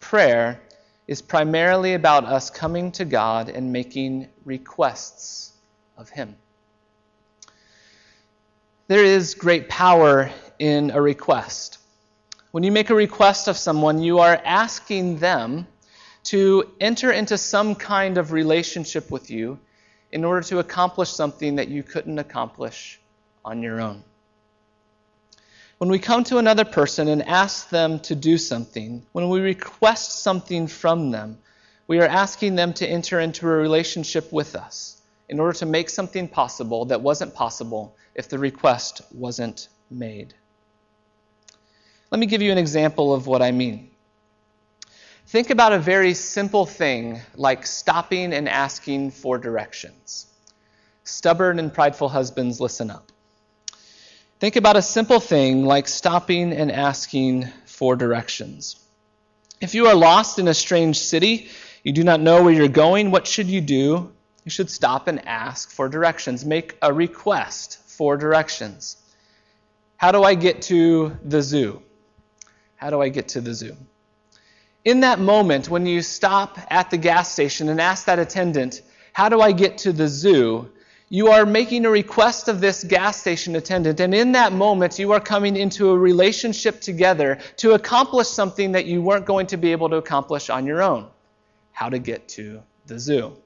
Prayer 0.00 0.60
is 1.06 1.22
primarily 1.22 1.94
about 1.94 2.24
us 2.24 2.50
coming 2.50 2.92
to 2.92 3.04
God 3.04 3.48
and 3.48 3.72
making 3.72 4.28
requests 4.44 5.52
of 5.96 6.08
Him. 6.08 6.36
There 8.88 9.04
is 9.04 9.34
great 9.34 9.68
power 9.68 10.30
in 10.58 10.90
a 10.90 11.00
request. 11.00 11.78
When 12.50 12.62
you 12.62 12.72
make 12.72 12.90
a 12.90 12.94
request 12.94 13.48
of 13.48 13.56
someone, 13.56 14.02
you 14.02 14.18
are 14.18 14.40
asking 14.44 15.18
them 15.18 15.66
to 16.24 16.70
enter 16.80 17.10
into 17.10 17.36
some 17.38 17.74
kind 17.74 18.18
of 18.18 18.32
relationship 18.32 19.10
with 19.10 19.30
you 19.30 19.58
in 20.12 20.24
order 20.24 20.42
to 20.48 20.58
accomplish 20.58 21.10
something 21.10 21.56
that 21.56 21.68
you 21.68 21.82
couldn't 21.82 22.18
accomplish 22.18 23.00
on 23.44 23.62
your 23.62 23.80
own. 23.80 24.02
When 25.78 25.90
we 25.90 25.98
come 25.98 26.22
to 26.24 26.38
another 26.38 26.64
person 26.64 27.08
and 27.08 27.22
ask 27.22 27.68
them 27.68 27.98
to 28.00 28.14
do 28.14 28.38
something, 28.38 29.04
when 29.12 29.28
we 29.28 29.40
request 29.40 30.22
something 30.22 30.66
from 30.66 31.10
them, 31.10 31.38
we 31.88 31.98
are 32.00 32.06
asking 32.06 32.54
them 32.54 32.72
to 32.74 32.86
enter 32.86 33.20
into 33.20 33.46
a 33.46 33.50
relationship 33.50 34.32
with 34.32 34.54
us 34.54 35.02
in 35.28 35.40
order 35.40 35.58
to 35.58 35.66
make 35.66 35.90
something 35.90 36.28
possible 36.28 36.84
that 36.86 37.00
wasn't 37.00 37.34
possible 37.34 37.96
if 38.14 38.28
the 38.28 38.38
request 38.38 39.02
wasn't 39.12 39.68
made. 39.90 40.34
Let 42.10 42.18
me 42.18 42.26
give 42.26 42.42
you 42.42 42.52
an 42.52 42.58
example 42.58 43.14
of 43.14 43.26
what 43.26 43.42
I 43.42 43.50
mean. 43.50 43.90
Think 45.26 45.50
about 45.50 45.72
a 45.72 45.78
very 45.78 46.14
simple 46.14 46.66
thing 46.66 47.20
like 47.34 47.66
stopping 47.66 48.34
and 48.34 48.48
asking 48.48 49.12
for 49.12 49.38
directions. 49.38 50.26
Stubborn 51.04 51.58
and 51.58 51.72
prideful 51.72 52.10
husbands, 52.10 52.60
listen 52.60 52.90
up. 52.90 53.11
Think 54.42 54.56
about 54.56 54.76
a 54.76 54.82
simple 54.82 55.20
thing 55.20 55.66
like 55.66 55.86
stopping 55.86 56.52
and 56.52 56.72
asking 56.72 57.46
for 57.64 57.94
directions. 57.94 58.74
If 59.60 59.76
you 59.76 59.86
are 59.86 59.94
lost 59.94 60.40
in 60.40 60.48
a 60.48 60.52
strange 60.52 60.98
city, 60.98 61.46
you 61.84 61.92
do 61.92 62.02
not 62.02 62.20
know 62.20 62.42
where 62.42 62.52
you're 62.52 62.66
going, 62.66 63.12
what 63.12 63.28
should 63.28 63.46
you 63.46 63.60
do? 63.60 64.10
You 64.42 64.50
should 64.50 64.68
stop 64.68 65.06
and 65.06 65.28
ask 65.28 65.70
for 65.70 65.88
directions. 65.88 66.44
Make 66.44 66.76
a 66.82 66.92
request 66.92 67.78
for 67.86 68.16
directions. 68.16 68.96
How 69.96 70.10
do 70.10 70.24
I 70.24 70.34
get 70.34 70.62
to 70.62 71.16
the 71.22 71.40
zoo? 71.40 71.80
How 72.74 72.90
do 72.90 73.00
I 73.00 73.10
get 73.10 73.28
to 73.28 73.40
the 73.40 73.54
zoo? 73.54 73.76
In 74.84 75.02
that 75.02 75.20
moment, 75.20 75.68
when 75.68 75.86
you 75.86 76.02
stop 76.02 76.58
at 76.68 76.90
the 76.90 76.98
gas 76.98 77.30
station 77.30 77.68
and 77.68 77.80
ask 77.80 78.06
that 78.06 78.18
attendant, 78.18 78.82
How 79.12 79.28
do 79.28 79.40
I 79.40 79.52
get 79.52 79.78
to 79.78 79.92
the 79.92 80.08
zoo? 80.08 80.68
You 81.12 81.28
are 81.28 81.44
making 81.44 81.84
a 81.84 81.90
request 81.90 82.48
of 82.48 82.62
this 82.62 82.84
gas 82.84 83.20
station 83.20 83.54
attendant, 83.54 84.00
and 84.00 84.14
in 84.14 84.32
that 84.32 84.50
moment, 84.50 84.98
you 84.98 85.12
are 85.12 85.20
coming 85.20 85.56
into 85.56 85.90
a 85.90 85.98
relationship 85.98 86.80
together 86.80 87.36
to 87.58 87.72
accomplish 87.72 88.28
something 88.28 88.72
that 88.72 88.86
you 88.86 89.02
weren't 89.02 89.26
going 89.26 89.46
to 89.48 89.58
be 89.58 89.72
able 89.72 89.90
to 89.90 89.96
accomplish 89.96 90.48
on 90.48 90.64
your 90.64 90.80
own 90.80 91.06
how 91.72 91.90
to 91.90 91.98
get 91.98 92.28
to 92.28 92.62
the 92.86 92.98
zoo. 92.98 93.36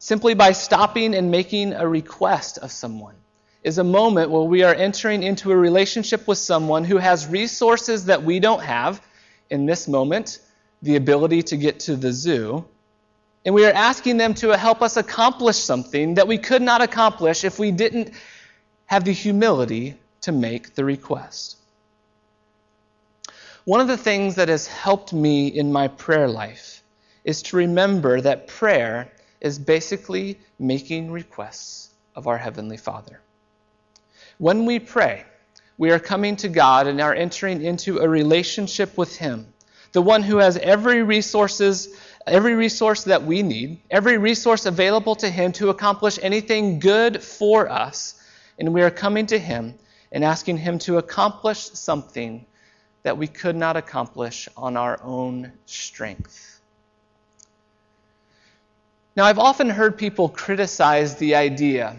Simply 0.00 0.34
by 0.34 0.50
stopping 0.50 1.14
and 1.14 1.30
making 1.30 1.72
a 1.72 1.86
request 1.86 2.58
of 2.58 2.72
someone 2.72 3.14
is 3.62 3.78
a 3.78 3.84
moment 3.84 4.32
where 4.32 4.42
we 4.42 4.64
are 4.64 4.74
entering 4.74 5.22
into 5.22 5.52
a 5.52 5.56
relationship 5.56 6.26
with 6.26 6.38
someone 6.38 6.82
who 6.82 6.96
has 6.96 7.28
resources 7.28 8.06
that 8.06 8.24
we 8.24 8.40
don't 8.40 8.64
have. 8.64 9.00
In 9.50 9.66
this 9.66 9.86
moment, 9.86 10.40
the 10.82 10.96
ability 10.96 11.44
to 11.44 11.56
get 11.56 11.78
to 11.86 11.94
the 11.94 12.12
zoo 12.12 12.64
and 13.46 13.54
we 13.54 13.64
are 13.64 13.72
asking 13.72 14.16
them 14.16 14.34
to 14.34 14.56
help 14.56 14.82
us 14.82 14.96
accomplish 14.96 15.56
something 15.56 16.14
that 16.14 16.26
we 16.26 16.36
could 16.36 16.60
not 16.60 16.82
accomplish 16.82 17.44
if 17.44 17.60
we 17.60 17.70
didn't 17.70 18.10
have 18.86 19.04
the 19.04 19.12
humility 19.12 19.94
to 20.22 20.32
make 20.32 20.74
the 20.74 20.84
request. 20.84 21.56
One 23.64 23.80
of 23.80 23.86
the 23.86 23.96
things 23.96 24.34
that 24.34 24.48
has 24.48 24.66
helped 24.66 25.12
me 25.12 25.46
in 25.46 25.72
my 25.72 25.86
prayer 25.86 26.26
life 26.26 26.82
is 27.24 27.40
to 27.42 27.56
remember 27.56 28.20
that 28.20 28.48
prayer 28.48 29.12
is 29.40 29.60
basically 29.60 30.40
making 30.58 31.12
requests 31.12 31.90
of 32.16 32.26
our 32.26 32.38
Heavenly 32.38 32.76
Father. 32.76 33.20
When 34.38 34.66
we 34.66 34.80
pray, 34.80 35.24
we 35.78 35.92
are 35.92 36.00
coming 36.00 36.34
to 36.36 36.48
God 36.48 36.88
and 36.88 37.00
are 37.00 37.14
entering 37.14 37.62
into 37.62 37.98
a 37.98 38.08
relationship 38.08 38.98
with 38.98 39.16
Him, 39.16 39.52
the 39.92 40.02
one 40.02 40.24
who 40.24 40.38
has 40.38 40.56
every 40.56 41.04
resources 41.04 41.96
every 42.26 42.54
resource 42.54 43.04
that 43.04 43.22
we 43.22 43.42
need, 43.42 43.78
every 43.90 44.18
resource 44.18 44.66
available 44.66 45.14
to 45.16 45.30
Him 45.30 45.52
to 45.52 45.70
accomplish 45.70 46.18
anything 46.22 46.80
good 46.80 47.22
for 47.22 47.68
us. 47.68 48.20
And 48.58 48.72
we 48.74 48.82
are 48.82 48.90
coming 48.90 49.26
to 49.26 49.38
Him 49.38 49.74
and 50.10 50.24
asking 50.24 50.58
Him 50.58 50.78
to 50.80 50.98
accomplish 50.98 51.58
something 51.58 52.44
that 53.02 53.16
we 53.16 53.26
could 53.28 53.54
not 53.54 53.76
accomplish 53.76 54.48
on 54.56 54.76
our 54.76 54.98
own 55.02 55.52
strength. 55.66 56.60
Now, 59.16 59.24
I've 59.24 59.38
often 59.38 59.70
heard 59.70 59.96
people 59.96 60.28
criticize 60.28 61.14
the 61.16 61.36
idea 61.36 61.96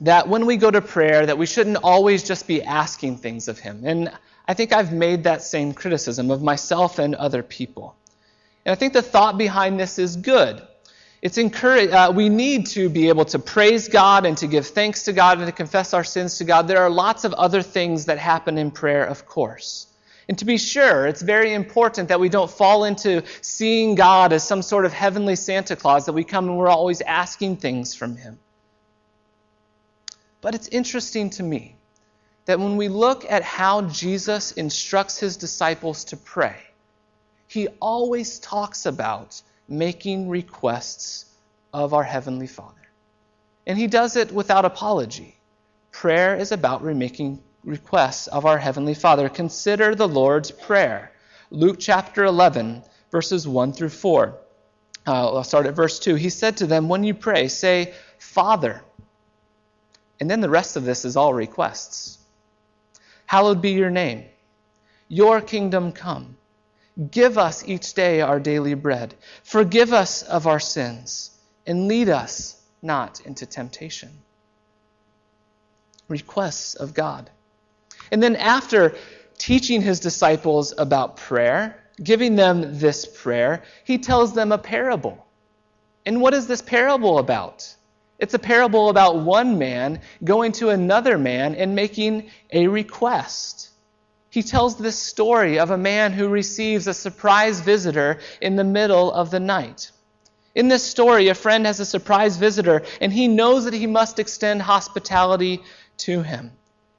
that 0.00 0.28
when 0.28 0.44
we 0.46 0.56
go 0.56 0.70
to 0.70 0.80
prayer 0.80 1.24
that 1.24 1.38
we 1.38 1.46
shouldn't 1.46 1.78
always 1.82 2.24
just 2.24 2.46
be 2.46 2.62
asking 2.62 3.18
things 3.18 3.48
of 3.48 3.58
him. 3.58 3.82
And 3.84 4.10
I 4.48 4.54
think 4.54 4.72
I've 4.72 4.92
made 4.92 5.24
that 5.24 5.42
same 5.42 5.72
criticism 5.72 6.30
of 6.30 6.42
myself 6.42 6.98
and 6.98 7.14
other 7.14 7.42
people. 7.42 7.96
And 8.66 8.72
I 8.72 8.74
think 8.74 8.94
the 8.94 9.00
thought 9.00 9.38
behind 9.38 9.78
this 9.78 9.96
is 10.00 10.16
good. 10.16 10.60
It's 11.22 11.38
encourage, 11.38 11.90
uh, 11.90 12.12
we 12.14 12.28
need 12.28 12.66
to 12.68 12.88
be 12.88 13.08
able 13.08 13.24
to 13.26 13.38
praise 13.38 13.86
God 13.86 14.26
and 14.26 14.36
to 14.38 14.48
give 14.48 14.66
thanks 14.66 15.04
to 15.04 15.12
God 15.12 15.38
and 15.38 15.46
to 15.46 15.52
confess 15.52 15.94
our 15.94 16.02
sins 16.02 16.38
to 16.38 16.44
God. 16.44 16.66
There 16.66 16.82
are 16.82 16.90
lots 16.90 17.24
of 17.24 17.32
other 17.34 17.62
things 17.62 18.06
that 18.06 18.18
happen 18.18 18.58
in 18.58 18.72
prayer, 18.72 19.04
of 19.04 19.24
course. 19.24 19.86
And 20.28 20.36
to 20.38 20.44
be 20.44 20.58
sure, 20.58 21.06
it's 21.06 21.22
very 21.22 21.54
important 21.54 22.08
that 22.08 22.18
we 22.18 22.28
don't 22.28 22.50
fall 22.50 22.84
into 22.84 23.22
seeing 23.40 23.94
God 23.94 24.32
as 24.32 24.42
some 24.42 24.62
sort 24.62 24.84
of 24.84 24.92
heavenly 24.92 25.36
Santa 25.36 25.76
Claus, 25.76 26.06
that 26.06 26.12
we 26.12 26.24
come 26.24 26.48
and 26.48 26.58
we're 26.58 26.68
always 26.68 27.00
asking 27.02 27.58
things 27.58 27.94
from 27.94 28.16
Him. 28.16 28.36
But 30.40 30.56
it's 30.56 30.66
interesting 30.68 31.30
to 31.30 31.44
me 31.44 31.76
that 32.46 32.58
when 32.58 32.76
we 32.76 32.88
look 32.88 33.24
at 33.30 33.44
how 33.44 33.82
Jesus 33.82 34.50
instructs 34.52 35.18
his 35.18 35.36
disciples 35.36 36.04
to 36.06 36.16
pray, 36.16 36.56
he 37.46 37.68
always 37.80 38.38
talks 38.38 38.86
about 38.86 39.40
making 39.68 40.28
requests 40.28 41.26
of 41.72 41.94
our 41.94 42.02
Heavenly 42.02 42.46
Father. 42.46 42.72
And 43.66 43.76
he 43.78 43.86
does 43.86 44.16
it 44.16 44.32
without 44.32 44.64
apology. 44.64 45.36
Prayer 45.90 46.36
is 46.36 46.52
about 46.52 46.84
making 46.84 47.42
requests 47.64 48.28
of 48.28 48.46
our 48.46 48.58
Heavenly 48.58 48.94
Father. 48.94 49.28
Consider 49.28 49.94
the 49.94 50.08
Lord's 50.08 50.50
Prayer. 50.50 51.12
Luke 51.50 51.76
chapter 51.78 52.24
11, 52.24 52.82
verses 53.10 53.46
1 53.46 53.72
through 53.72 53.88
4. 53.88 54.38
Uh, 55.06 55.36
I'll 55.36 55.44
start 55.44 55.66
at 55.66 55.74
verse 55.74 55.98
2. 55.98 56.16
He 56.16 56.30
said 56.30 56.56
to 56.58 56.66
them, 56.66 56.88
When 56.88 57.04
you 57.04 57.14
pray, 57.14 57.48
say, 57.48 57.94
Father. 58.18 58.82
And 60.18 60.30
then 60.30 60.40
the 60.40 60.48
rest 60.48 60.76
of 60.76 60.84
this 60.84 61.04
is 61.04 61.16
all 61.16 61.34
requests. 61.34 62.18
Hallowed 63.26 63.60
be 63.60 63.72
your 63.72 63.90
name. 63.90 64.24
Your 65.08 65.40
kingdom 65.40 65.92
come. 65.92 66.35
Give 67.10 67.36
us 67.36 67.66
each 67.66 67.92
day 67.94 68.22
our 68.22 68.40
daily 68.40 68.74
bread. 68.74 69.14
Forgive 69.44 69.92
us 69.92 70.22
of 70.22 70.46
our 70.46 70.60
sins, 70.60 71.30
and 71.66 71.88
lead 71.88 72.08
us 72.08 72.60
not 72.80 73.20
into 73.20 73.44
temptation. 73.44 74.10
Requests 76.08 76.74
of 76.74 76.94
God. 76.94 77.30
And 78.10 78.22
then 78.22 78.36
after 78.36 78.94
teaching 79.36 79.82
his 79.82 80.00
disciples 80.00 80.72
about 80.78 81.16
prayer, 81.18 81.82
giving 82.02 82.36
them 82.36 82.78
this 82.78 83.04
prayer, 83.04 83.62
he 83.84 83.98
tells 83.98 84.32
them 84.32 84.52
a 84.52 84.58
parable. 84.58 85.26
And 86.06 86.20
what 86.20 86.34
is 86.34 86.46
this 86.46 86.62
parable 86.62 87.18
about? 87.18 87.74
It's 88.18 88.34
a 88.34 88.38
parable 88.38 88.88
about 88.88 89.18
one 89.18 89.58
man 89.58 90.00
going 90.24 90.52
to 90.52 90.70
another 90.70 91.18
man 91.18 91.54
and 91.54 91.74
making 91.74 92.30
a 92.52 92.68
request. 92.68 93.70
He 94.36 94.42
tells 94.42 94.76
this 94.76 94.98
story 94.98 95.58
of 95.58 95.70
a 95.70 95.78
man 95.78 96.12
who 96.12 96.28
receives 96.28 96.86
a 96.86 96.92
surprise 96.92 97.60
visitor 97.60 98.18
in 98.42 98.56
the 98.56 98.64
middle 98.64 99.10
of 99.10 99.30
the 99.30 99.40
night. 99.40 99.90
In 100.54 100.68
this 100.68 100.82
story, 100.82 101.28
a 101.28 101.34
friend 101.34 101.64
has 101.64 101.80
a 101.80 101.86
surprise 101.86 102.36
visitor, 102.36 102.82
and 103.00 103.10
he 103.10 103.28
knows 103.28 103.64
that 103.64 103.72
he 103.72 103.86
must 103.86 104.18
extend 104.18 104.60
hospitality 104.60 105.62
to 106.04 106.20
him. 106.20 106.52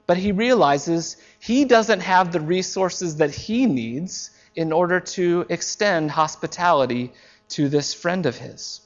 But 0.08 0.16
he 0.16 0.32
realizes 0.32 1.16
he 1.38 1.64
doesn't 1.64 2.00
have 2.00 2.32
the 2.32 2.40
resources 2.40 3.18
that 3.18 3.30
he 3.30 3.66
needs 3.66 4.32
in 4.56 4.72
order 4.72 4.98
to 4.98 5.46
extend 5.48 6.10
hospitality 6.10 7.12
to 7.50 7.68
this 7.68 7.94
friend 7.94 8.26
of 8.26 8.38
his. 8.38 8.80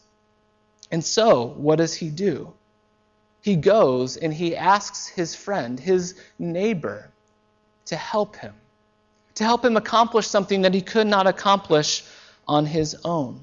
And 0.91 1.03
so, 1.03 1.55
what 1.57 1.77
does 1.77 1.95
he 1.95 2.11
do? 2.11 2.53
He 3.41 3.57
goes 3.57 4.19
and 4.19 4.35
he 4.35 4.55
asks 4.55 5.09
his 5.09 5.35
friend, 5.35 5.81
his 5.81 6.17
neighbor, 6.39 7.13
to 7.87 7.97
help 7.97 8.37
him, 8.37 8.55
to 9.35 9.45
help 9.45 9.65
him 9.65 9.77
accomplish 9.77 10.27
something 10.27 10.63
that 10.63 10.75
he 10.75 10.81
could 10.81 11.07
not 11.07 11.27
accomplish 11.27 12.05
on 12.47 12.67
his 12.67 12.97
own. 13.05 13.41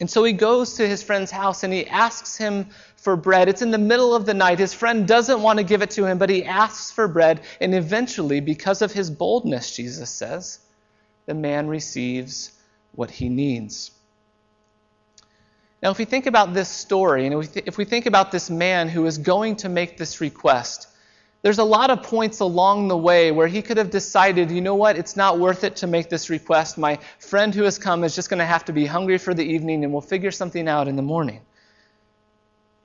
And 0.00 0.08
so 0.08 0.24
he 0.24 0.32
goes 0.32 0.74
to 0.74 0.88
his 0.88 1.02
friend's 1.02 1.30
house 1.30 1.62
and 1.62 1.72
he 1.72 1.86
asks 1.86 2.36
him 2.36 2.68
for 2.96 3.16
bread. 3.16 3.48
It's 3.48 3.60
in 3.60 3.70
the 3.70 3.78
middle 3.78 4.14
of 4.14 4.24
the 4.24 4.32
night. 4.32 4.58
His 4.58 4.72
friend 4.72 5.06
doesn't 5.06 5.42
want 5.42 5.58
to 5.58 5.64
give 5.64 5.82
it 5.82 5.90
to 5.92 6.06
him, 6.06 6.16
but 6.16 6.30
he 6.30 6.44
asks 6.44 6.90
for 6.90 7.06
bread. 7.06 7.42
And 7.60 7.74
eventually, 7.74 8.40
because 8.40 8.80
of 8.80 8.92
his 8.92 9.10
boldness, 9.10 9.76
Jesus 9.76 10.08
says, 10.08 10.60
the 11.26 11.34
man 11.34 11.68
receives 11.68 12.52
what 12.92 13.10
he 13.10 13.28
needs. 13.28 13.90
Now, 15.82 15.90
if 15.90 15.98
we 15.98 16.04
think 16.04 16.26
about 16.26 16.54
this 16.54 16.68
story, 16.68 17.26
and 17.26 17.48
if 17.66 17.78
we 17.78 17.84
think 17.84 18.06
about 18.06 18.32
this 18.32 18.50
man 18.50 18.88
who 18.88 19.06
is 19.06 19.18
going 19.18 19.56
to 19.56 19.68
make 19.68 19.96
this 19.96 20.20
request, 20.20 20.88
there's 21.42 21.58
a 21.58 21.64
lot 21.64 21.90
of 21.90 22.02
points 22.02 22.40
along 22.40 22.88
the 22.88 22.96
way 22.96 23.32
where 23.32 23.46
he 23.46 23.62
could 23.62 23.78
have 23.78 23.90
decided, 23.90 24.50
you 24.50 24.60
know 24.60 24.74
what, 24.74 24.98
it's 24.98 25.16
not 25.16 25.38
worth 25.38 25.64
it 25.64 25.76
to 25.76 25.86
make 25.86 26.10
this 26.10 26.28
request. 26.28 26.76
My 26.76 26.98
friend 27.18 27.54
who 27.54 27.62
has 27.62 27.78
come 27.78 28.04
is 28.04 28.14
just 28.14 28.28
going 28.28 28.40
to 28.40 28.44
have 28.44 28.64
to 28.66 28.72
be 28.72 28.84
hungry 28.84 29.16
for 29.16 29.32
the 29.32 29.44
evening, 29.44 29.82
and 29.84 29.92
we'll 29.92 30.02
figure 30.02 30.30
something 30.30 30.68
out 30.68 30.86
in 30.86 30.96
the 30.96 31.02
morning. 31.02 31.40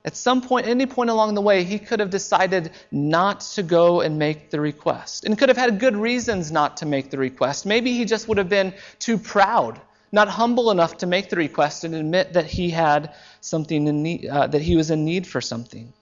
At 0.06 0.16
some 0.16 0.40
point, 0.40 0.68
any 0.68 0.86
point 0.86 1.10
along 1.10 1.34
the 1.34 1.42
way, 1.42 1.64
he 1.64 1.78
could 1.78 2.00
have 2.00 2.10
decided 2.10 2.70
not 2.90 3.40
to 3.40 3.62
go 3.62 4.00
and 4.00 4.18
make 4.18 4.50
the 4.50 4.60
request, 4.60 5.24
and 5.24 5.36
could 5.36 5.48
have 5.48 5.58
had 5.58 5.78
good 5.78 5.96
reasons 5.96 6.50
not 6.50 6.78
to 6.78 6.86
make 6.86 7.10
the 7.10 7.18
request. 7.18 7.66
Maybe 7.66 7.92
he 7.92 8.04
just 8.04 8.28
would 8.28 8.38
have 8.38 8.48
been 8.48 8.72
too 9.00 9.18
proud, 9.18 9.80
not 10.12 10.28
humble 10.28 10.70
enough 10.70 10.98
to 10.98 11.06
make 11.06 11.28
the 11.28 11.36
request 11.36 11.84
and 11.84 11.94
admit 11.94 12.32
that 12.34 12.46
he 12.46 12.70
had 12.70 13.14
something 13.40 13.86
in 13.86 14.02
need, 14.02 14.26
uh, 14.28 14.46
that 14.46 14.62
he 14.62 14.76
was 14.76 14.90
in 14.90 15.04
need 15.04 15.26
for 15.26 15.40
something. 15.40 15.92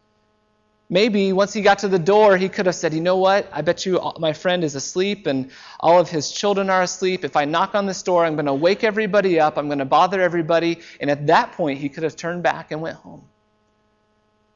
Maybe 0.91 1.33
once 1.33 1.55
he 1.55 1.63
got 1.63 1.79
to 1.79 1.89
the 1.89 1.99
door, 1.99 2.37
he 2.37 2.49
could 2.49 2.67
have 2.67 2.75
said, 2.75 2.93
You 2.93 3.01
know 3.01 3.17
what? 3.17 3.49
I 3.53 3.63
bet 3.63 3.87
you 3.87 4.01
my 4.19 4.35
friend 4.35 4.63
is 4.63 4.75
asleep 4.75 5.27
and 5.27 5.51
all 5.81 5.99
of 5.99 6.11
his 6.11 6.31
children 6.31 6.69
are 6.69 6.83
asleep. 6.83 7.25
If 7.25 7.37
I 7.37 7.47
knock 7.47 7.75
on 7.75 7.87
this 7.87 8.03
door, 8.03 8.25
I'm 8.25 8.35
going 8.35 8.47
to 8.47 8.55
wake 8.55 8.85
everybody 8.85 9.41
up. 9.41 9.57
I'm 9.57 9.67
going 9.67 9.79
to 9.79 9.87
bother 9.87 10.21
everybody. 10.21 10.81
And 11.01 11.11
at 11.11 11.27
that 11.29 11.53
point, 11.53 11.79
he 11.79 11.89
could 11.89 12.03
have 12.03 12.17
turned 12.17 12.43
back 12.43 12.71
and 12.71 12.83
went 12.83 12.97
home. 12.97 13.25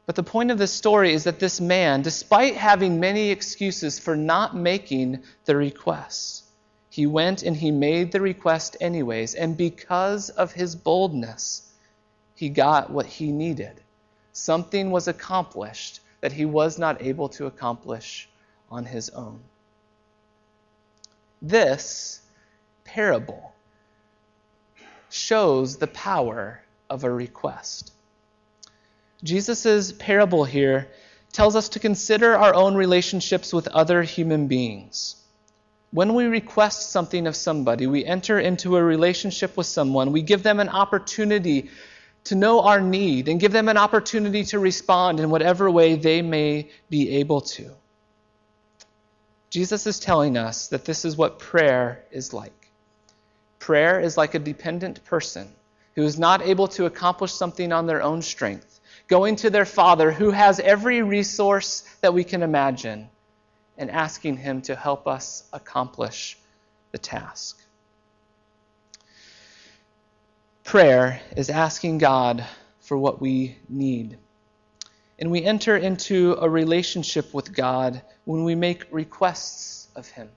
But 0.04 0.16
the 0.16 0.22
point 0.22 0.50
of 0.50 0.58
this 0.58 0.72
story 0.72 1.12
is 1.12 1.24
that 1.24 1.38
this 1.38 1.60
man, 1.60 2.02
despite 2.02 2.56
having 2.56 3.00
many 3.00 3.30
excuses 3.30 3.98
for 3.98 4.16
not 4.16 4.56
making 4.56 5.22
the 5.44 5.56
request, 5.56 6.44
he 6.90 7.06
went 7.06 7.42
and 7.42 7.56
he 7.56 7.70
made 7.70 8.12
the 8.12 8.20
request 8.20 8.76
anyways. 8.80 9.34
And 9.34 9.56
because 9.56 10.28
of 10.30 10.52
his 10.52 10.76
boldness, 10.76 11.70
he 12.34 12.48
got 12.48 12.90
what 12.90 13.06
he 13.06 13.32
needed. 13.32 13.82
Something 14.32 14.90
was 14.90 15.08
accomplished 15.08 16.00
that 16.20 16.33
he 16.33 16.44
was 16.44 16.78
not 16.78 17.02
able 17.02 17.28
to 17.31 17.46
accomplish 17.46 18.28
on 18.70 18.85
his 18.85 19.11
own. 19.11 19.40
This 21.40 22.20
parable 22.85 23.54
shows 25.11 25.76
the 25.76 25.87
power 25.87 26.62
of 26.90 27.04
a 27.04 27.11
request. 27.11 27.92
Jesus' 29.22 29.92
parable 29.92 30.44
here 30.44 30.88
tells 31.33 31.57
us 31.57 31.68
to 31.70 31.78
consider 31.78 32.37
our 32.37 32.54
own 32.54 32.74
relationships 32.74 33.52
with 33.52 33.68
other 33.68 34.02
human 34.02 34.46
beings. 34.46 35.16
When 35.90 36.14
we 36.14 36.24
request 36.24 36.90
something 36.90 37.26
of 37.26 37.37
somebody, 37.37 37.87
we 37.87 38.04
enter 38.04 38.38
into 38.38 38.76
a 38.76 38.83
relationship 38.83 39.57
with 39.57 39.66
someone, 39.66 40.12
we 40.12 40.22
give 40.22 40.42
them 40.42 40.61
an 40.61 40.68
opportunity 40.68 41.70
to 42.24 42.35
know 42.35 42.61
our 42.61 42.81
need 42.81 43.28
and 43.28 43.40
give 43.40 43.52
them 43.52 43.68
an 43.68 43.76
opportunity 43.76 44.44
to 44.44 44.59
respond 44.59 45.20
in 45.20 45.31
whatever 45.31 45.70
way 45.70 45.94
they 45.94 46.22
may 46.22 46.68
be 46.90 47.16
able 47.16 47.40
to. 47.40 47.70
Jesus 49.50 49.87
is 49.87 49.98
telling 49.98 50.37
us 50.37 50.68
that 50.68 50.85
this 50.85 51.04
is 51.04 51.16
what 51.16 51.38
prayer 51.38 52.04
is 52.11 52.35
like. 52.35 52.70
Prayer 53.59 53.98
is 54.00 54.16
like 54.16 54.35
a 54.35 54.38
dependent 54.38 55.04
person 55.04 55.48
who 55.94 56.02
is 56.02 56.18
not 56.18 56.42
able 56.42 56.68
to 56.68 56.85
accomplish 56.85 57.33
something 57.33 57.72
on 57.72 57.87
their 57.87 58.02
own 58.02 58.22
strength, 58.22 58.78
going 59.09 59.37
to 59.37 59.50
their 59.50 59.64
Father 59.64 60.12
who 60.12 60.31
has 60.31 60.61
every 60.61 61.02
resource 61.02 61.83
that 62.02 62.14
we 62.14 62.24
can 62.24 62.42
imagine 62.42 63.09
and 63.78 63.90
asking 63.90 64.37
Him 64.37 64.61
to 64.62 64.76
help 64.76 65.07
us 65.07 65.44
accomplish 65.52 66.38
the 66.92 66.98
task. 66.98 67.59
Prayer 70.68 71.22
is 71.35 71.48
asking 71.48 71.96
God 71.96 72.44
for 72.81 72.98
what 72.98 73.22
we 73.22 73.57
need. 73.70 74.18
And 75.18 75.31
we 75.31 75.42
enter 75.42 75.78
into 75.78 76.37
a 76.38 76.50
relationship 76.50 77.33
with 77.33 77.54
God 77.54 78.02
when 78.26 78.44
we 78.44 78.54
make 78.54 78.85
requests 78.90 79.88
of 79.96 80.09
Him. 80.09 80.28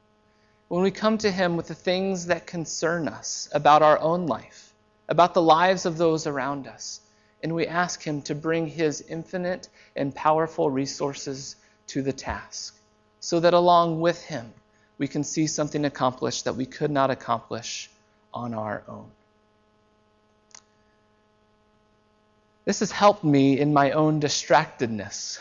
When 0.70 0.84
we 0.84 0.90
come 0.90 1.18
to 1.18 1.30
Him 1.30 1.58
with 1.58 1.68
the 1.68 1.76
things 1.76 2.28
that 2.28 2.48
concern 2.48 3.10
us 3.10 3.50
about 3.52 3.82
our 3.82 4.00
own 4.00 4.26
life, 4.26 4.72
about 5.10 5.34
the 5.34 5.42
lives 5.42 5.86
of 5.86 5.98
those 5.98 6.26
around 6.26 6.66
us, 6.66 7.02
and 7.44 7.54
we 7.54 7.68
ask 7.68 8.02
Him 8.02 8.22
to 8.22 8.34
bring 8.34 8.68
His 8.68 9.02
infinite 9.02 9.68
and 9.98 10.16
powerful 10.16 10.72
resources 10.72 11.58
to 11.88 12.02
the 12.02 12.14
task, 12.14 12.80
so 13.20 13.42
that 13.42 13.54
along 13.54 14.00
with 14.00 14.24
Him 14.24 14.54
we 14.98 15.10
can 15.10 15.26
see 15.26 15.46
something 15.46 15.84
accomplished 15.84 16.46
that 16.46 16.56
we 16.56 16.66
could 16.66 16.90
not 16.90 17.12
accomplish 17.12 17.90
on 18.34 18.54
our 18.54 18.84
own. 18.88 19.12
This 22.66 22.80
has 22.80 22.92
helped 22.92 23.24
me 23.24 23.60
in 23.60 23.74
my 23.74 23.92
own 23.92 24.20
distractedness. 24.20 25.40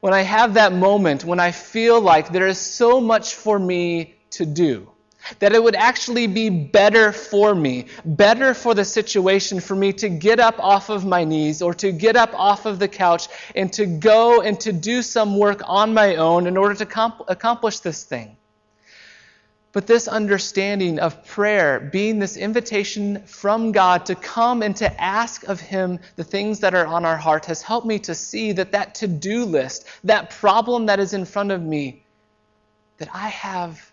When 0.00 0.14
I 0.14 0.22
have 0.22 0.54
that 0.54 0.72
moment 0.72 1.24
when 1.24 1.40
I 1.40 1.50
feel 1.50 2.00
like 2.00 2.30
there 2.30 2.46
is 2.46 2.58
so 2.58 3.00
much 3.00 3.34
for 3.34 3.58
me 3.58 4.14
to 4.30 4.46
do, 4.46 4.88
that 5.40 5.52
it 5.52 5.62
would 5.62 5.76
actually 5.76 6.26
be 6.26 6.48
better 6.48 7.12
for 7.12 7.54
me, 7.54 7.86
better 8.04 8.54
for 8.54 8.74
the 8.74 8.84
situation 8.84 9.60
for 9.60 9.74
me 9.74 9.92
to 9.94 10.08
get 10.08 10.40
up 10.40 10.58
off 10.58 10.88
of 10.88 11.04
my 11.04 11.24
knees 11.24 11.62
or 11.62 11.74
to 11.74 11.92
get 11.92 12.16
up 12.16 12.32
off 12.34 12.64
of 12.64 12.78
the 12.78 12.88
couch 12.88 13.28
and 13.54 13.72
to 13.74 13.86
go 13.86 14.40
and 14.40 14.58
to 14.60 14.72
do 14.72 15.02
some 15.02 15.36
work 15.36 15.60
on 15.66 15.92
my 15.92 16.16
own 16.16 16.46
in 16.46 16.56
order 16.56 16.74
to 16.74 16.86
comp- 16.86 17.28
accomplish 17.28 17.80
this 17.80 18.04
thing. 18.04 18.36
But 19.72 19.86
this 19.86 20.08
understanding 20.08 20.98
of 20.98 21.24
prayer 21.24 21.78
being 21.78 22.18
this 22.18 22.36
invitation 22.36 23.22
from 23.24 23.70
God 23.70 24.06
to 24.06 24.16
come 24.16 24.62
and 24.62 24.74
to 24.76 25.00
ask 25.00 25.44
of 25.44 25.60
Him 25.60 26.00
the 26.16 26.24
things 26.24 26.60
that 26.60 26.74
are 26.74 26.86
on 26.86 27.04
our 27.04 27.16
heart 27.16 27.46
has 27.46 27.62
helped 27.62 27.86
me 27.86 28.00
to 28.00 28.14
see 28.14 28.52
that 28.52 28.72
that 28.72 28.96
to 28.96 29.06
do 29.06 29.44
list, 29.44 29.86
that 30.04 30.30
problem 30.30 30.86
that 30.86 30.98
is 30.98 31.14
in 31.14 31.24
front 31.24 31.52
of 31.52 31.62
me, 31.62 32.02
that 32.98 33.08
I 33.14 33.28
have 33.28 33.92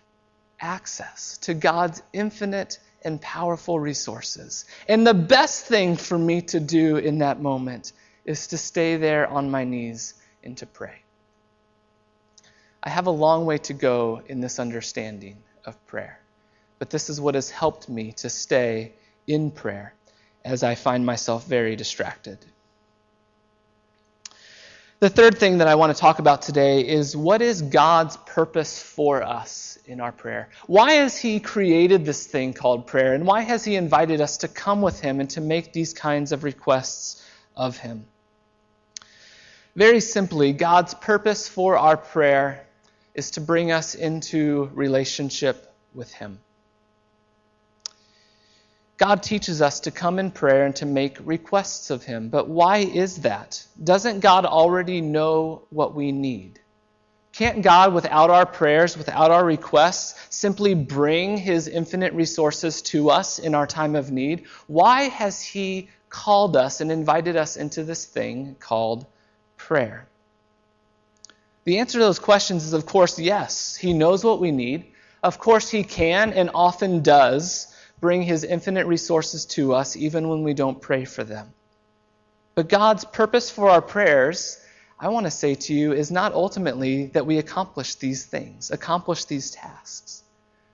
access 0.60 1.38
to 1.38 1.54
God's 1.54 2.02
infinite 2.12 2.80
and 3.02 3.20
powerful 3.20 3.78
resources. 3.78 4.64
And 4.88 5.06
the 5.06 5.14
best 5.14 5.66
thing 5.66 5.96
for 5.96 6.18
me 6.18 6.42
to 6.42 6.58
do 6.58 6.96
in 6.96 7.18
that 7.18 7.40
moment 7.40 7.92
is 8.24 8.48
to 8.48 8.58
stay 8.58 8.96
there 8.96 9.28
on 9.28 9.48
my 9.52 9.62
knees 9.62 10.14
and 10.42 10.56
to 10.56 10.66
pray. 10.66 11.02
I 12.82 12.90
have 12.90 13.06
a 13.06 13.12
long 13.12 13.46
way 13.46 13.58
to 13.58 13.74
go 13.74 14.22
in 14.26 14.40
this 14.40 14.58
understanding 14.58 15.36
of 15.68 15.86
prayer. 15.86 16.18
But 16.78 16.90
this 16.90 17.08
is 17.08 17.20
what 17.20 17.34
has 17.34 17.50
helped 17.50 17.88
me 17.88 18.12
to 18.12 18.30
stay 18.30 18.92
in 19.26 19.50
prayer 19.50 19.94
as 20.44 20.62
I 20.62 20.74
find 20.74 21.04
myself 21.04 21.46
very 21.46 21.76
distracted. 21.76 22.38
The 25.00 25.10
third 25.10 25.38
thing 25.38 25.58
that 25.58 25.68
I 25.68 25.76
want 25.76 25.94
to 25.94 26.00
talk 26.00 26.18
about 26.18 26.42
today 26.42 26.80
is 26.80 27.16
what 27.16 27.40
is 27.40 27.62
God's 27.62 28.16
purpose 28.16 28.82
for 28.82 29.22
us 29.22 29.78
in 29.86 30.00
our 30.00 30.10
prayer? 30.10 30.48
Why 30.66 30.92
has 30.92 31.16
He 31.16 31.38
created 31.38 32.04
this 32.04 32.26
thing 32.26 32.52
called 32.52 32.88
prayer? 32.88 33.14
And 33.14 33.24
why 33.24 33.42
has 33.42 33.64
He 33.64 33.76
invited 33.76 34.20
us 34.20 34.38
to 34.38 34.48
come 34.48 34.82
with 34.82 34.98
Him 34.98 35.20
and 35.20 35.30
to 35.30 35.40
make 35.40 35.72
these 35.72 35.94
kinds 35.94 36.32
of 36.32 36.42
requests 36.42 37.24
of 37.56 37.76
Him? 37.78 38.06
Very 39.76 40.00
simply, 40.00 40.52
God's 40.52 40.94
purpose 40.94 41.46
for 41.46 41.78
our 41.78 41.96
prayer 41.96 42.66
is 43.14 43.32
to 43.32 43.40
bring 43.40 43.72
us 43.72 43.94
into 43.94 44.70
relationship 44.74 45.72
with 45.94 46.12
Him. 46.12 46.38
God 48.98 49.22
teaches 49.22 49.62
us 49.62 49.80
to 49.80 49.92
come 49.92 50.18
in 50.18 50.32
prayer 50.32 50.66
and 50.66 50.74
to 50.76 50.86
make 50.86 51.18
requests 51.22 51.90
of 51.90 52.02
Him. 52.02 52.30
But 52.30 52.48
why 52.48 52.78
is 52.78 53.18
that? 53.18 53.64
Doesn't 53.82 54.20
God 54.20 54.44
already 54.44 55.00
know 55.00 55.62
what 55.70 55.94
we 55.94 56.10
need? 56.10 56.58
Can't 57.32 57.62
God, 57.62 57.94
without 57.94 58.30
our 58.30 58.44
prayers, 58.44 58.98
without 58.98 59.30
our 59.30 59.44
requests, 59.44 60.16
simply 60.28 60.74
bring 60.74 61.36
His 61.36 61.68
infinite 61.68 62.12
resources 62.12 62.82
to 62.82 63.10
us 63.10 63.38
in 63.38 63.54
our 63.54 63.68
time 63.68 63.94
of 63.94 64.10
need? 64.10 64.46
Why 64.66 65.02
has 65.02 65.40
He 65.40 65.90
called 66.08 66.56
us 66.56 66.80
and 66.80 66.90
invited 66.90 67.36
us 67.36 67.56
into 67.56 67.84
this 67.84 68.04
thing 68.04 68.56
called 68.58 69.06
prayer? 69.56 70.08
The 71.68 71.80
answer 71.80 71.98
to 71.98 72.04
those 72.06 72.18
questions 72.18 72.64
is, 72.64 72.72
of 72.72 72.86
course, 72.86 73.18
yes. 73.18 73.76
He 73.76 73.92
knows 73.92 74.24
what 74.24 74.40
we 74.40 74.52
need. 74.52 74.86
Of 75.22 75.38
course, 75.38 75.68
He 75.68 75.84
can 75.84 76.32
and 76.32 76.48
often 76.54 77.02
does 77.02 77.66
bring 78.00 78.22
His 78.22 78.42
infinite 78.42 78.86
resources 78.86 79.44
to 79.56 79.74
us, 79.74 79.94
even 79.94 80.30
when 80.30 80.44
we 80.44 80.54
don't 80.54 80.80
pray 80.80 81.04
for 81.04 81.24
them. 81.24 81.52
But 82.54 82.70
God's 82.70 83.04
purpose 83.04 83.50
for 83.50 83.68
our 83.68 83.82
prayers, 83.82 84.58
I 84.98 85.08
want 85.08 85.26
to 85.26 85.30
say 85.30 85.56
to 85.56 85.74
you, 85.74 85.92
is 85.92 86.10
not 86.10 86.32
ultimately 86.32 87.08
that 87.08 87.26
we 87.26 87.36
accomplish 87.36 87.96
these 87.96 88.24
things, 88.24 88.70
accomplish 88.70 89.26
these 89.26 89.50
tasks. 89.50 90.22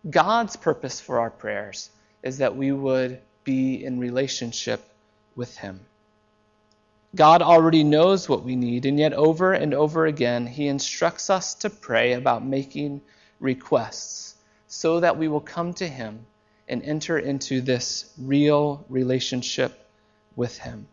God's 0.08 0.54
purpose 0.54 1.00
for 1.00 1.18
our 1.18 1.30
prayers 1.30 1.90
is 2.22 2.38
that 2.38 2.54
we 2.56 2.70
would 2.70 3.20
be 3.42 3.84
in 3.84 3.98
relationship 3.98 4.80
with 5.34 5.56
Him. 5.56 5.80
God 7.14 7.42
already 7.42 7.84
knows 7.84 8.28
what 8.28 8.42
we 8.42 8.56
need, 8.56 8.86
and 8.86 8.98
yet 8.98 9.12
over 9.12 9.52
and 9.52 9.72
over 9.72 10.06
again, 10.06 10.46
He 10.46 10.66
instructs 10.66 11.30
us 11.30 11.54
to 11.56 11.70
pray 11.70 12.14
about 12.14 12.44
making 12.44 13.02
requests 13.38 14.34
so 14.66 15.00
that 15.00 15.16
we 15.16 15.28
will 15.28 15.40
come 15.40 15.74
to 15.74 15.86
Him 15.86 16.26
and 16.68 16.82
enter 16.82 17.18
into 17.18 17.60
this 17.60 18.12
real 18.18 18.84
relationship 18.88 19.86
with 20.34 20.58
Him. 20.58 20.88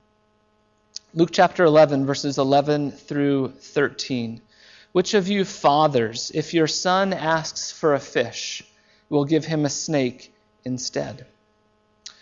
Luke 1.13 1.31
chapter 1.31 1.65
11, 1.65 2.05
verses 2.05 2.37
11 2.37 2.91
through 2.91 3.49
13. 3.49 4.41
Which 4.91 5.13
of 5.13 5.27
you 5.27 5.43
fathers, 5.43 6.31
if 6.33 6.53
your 6.53 6.67
son 6.67 7.13
asks 7.13 7.71
for 7.71 7.93
a 7.93 7.99
fish, 7.99 8.63
will 9.09 9.25
give 9.25 9.45
him 9.45 9.65
a 9.65 9.69
snake 9.69 10.33
instead? 10.63 11.25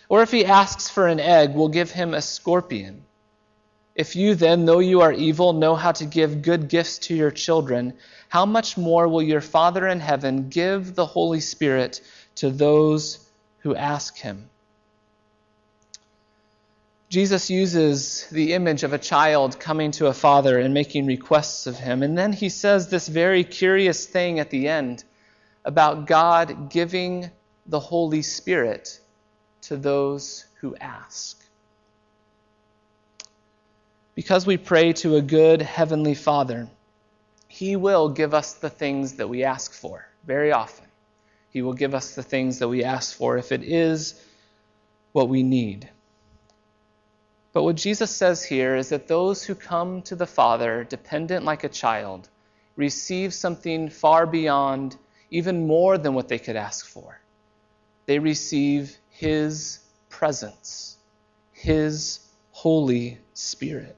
Or 0.08 0.22
if 0.22 0.30
he 0.30 0.44
asks 0.44 0.88
for 0.88 1.06
an 1.06 1.20
egg, 1.20 1.54
will 1.54 1.68
give 1.68 1.90
him 1.90 2.14
a 2.14 2.22
scorpion? 2.22 3.04
If 4.00 4.16
you 4.16 4.34
then, 4.34 4.64
though 4.64 4.78
you 4.78 5.02
are 5.02 5.12
evil, 5.12 5.52
know 5.52 5.74
how 5.74 5.92
to 5.92 6.06
give 6.06 6.40
good 6.40 6.68
gifts 6.68 7.00
to 7.00 7.14
your 7.14 7.30
children, 7.30 7.92
how 8.30 8.46
much 8.46 8.78
more 8.78 9.06
will 9.06 9.22
your 9.22 9.42
Father 9.42 9.86
in 9.86 10.00
heaven 10.00 10.48
give 10.48 10.94
the 10.94 11.04
Holy 11.04 11.40
Spirit 11.40 12.00
to 12.36 12.48
those 12.48 13.18
who 13.58 13.76
ask 13.76 14.16
him? 14.16 14.48
Jesus 17.10 17.50
uses 17.50 18.26
the 18.32 18.54
image 18.54 18.84
of 18.84 18.94
a 18.94 18.98
child 18.98 19.60
coming 19.60 19.90
to 19.90 20.06
a 20.06 20.14
father 20.14 20.58
and 20.58 20.72
making 20.72 21.04
requests 21.04 21.66
of 21.66 21.76
him. 21.76 22.02
And 22.02 22.16
then 22.16 22.32
he 22.32 22.48
says 22.48 22.88
this 22.88 23.06
very 23.06 23.44
curious 23.44 24.06
thing 24.06 24.40
at 24.40 24.48
the 24.48 24.66
end 24.68 25.04
about 25.62 26.06
God 26.06 26.70
giving 26.70 27.30
the 27.66 27.80
Holy 27.80 28.22
Spirit 28.22 28.98
to 29.68 29.76
those 29.76 30.46
who 30.60 30.74
ask. 30.76 31.39
Because 34.20 34.44
we 34.44 34.58
pray 34.58 34.92
to 34.92 35.16
a 35.16 35.22
good 35.22 35.62
Heavenly 35.62 36.12
Father, 36.12 36.68
He 37.48 37.74
will 37.74 38.10
give 38.10 38.34
us 38.34 38.52
the 38.52 38.68
things 38.68 39.14
that 39.14 39.30
we 39.30 39.44
ask 39.44 39.72
for 39.72 40.06
very 40.26 40.52
often. 40.52 40.84
He 41.48 41.62
will 41.62 41.72
give 41.72 41.94
us 41.94 42.14
the 42.14 42.22
things 42.22 42.58
that 42.58 42.68
we 42.68 42.84
ask 42.84 43.16
for 43.16 43.38
if 43.38 43.50
it 43.50 43.62
is 43.62 44.22
what 45.12 45.30
we 45.30 45.42
need. 45.42 45.88
But 47.54 47.62
what 47.62 47.76
Jesus 47.76 48.14
says 48.14 48.44
here 48.44 48.76
is 48.76 48.90
that 48.90 49.08
those 49.08 49.42
who 49.42 49.54
come 49.54 50.02
to 50.02 50.14
the 50.14 50.26
Father, 50.26 50.84
dependent 50.84 51.46
like 51.46 51.64
a 51.64 51.70
child, 51.70 52.28
receive 52.76 53.32
something 53.32 53.88
far 53.88 54.26
beyond, 54.26 54.98
even 55.30 55.66
more 55.66 55.96
than 55.96 56.12
what 56.12 56.28
they 56.28 56.38
could 56.38 56.56
ask 56.56 56.84
for. 56.86 57.18
They 58.04 58.18
receive 58.18 58.98
His 59.08 59.78
presence, 60.10 60.98
His 61.52 62.20
Holy 62.50 63.16
Spirit. 63.32 63.96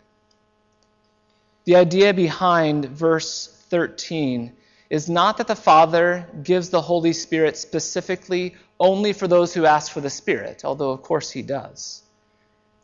The 1.65 1.77
idea 1.77 2.13
behind 2.13 2.87
verse 2.87 3.47
13 3.71 4.53
is 4.91 5.09
not 5.09 5.37
that 5.37 5.47
the 5.47 5.55
Father 5.55 6.29
gives 6.43 6.71
the 6.71 6.83
Holy 6.83 7.13
Spirit 7.13 7.57
specifically 7.57 8.57
only 8.81 9.13
for 9.13 9.29
those 9.29 9.55
who 9.55 9.65
ask 9.65 9.93
for 9.93 10.01
the 10.01 10.11
Spirit, 10.11 10.65
although 10.65 10.91
of 10.91 11.03
course 11.03 11.31
He 11.31 11.43
does. 11.43 12.03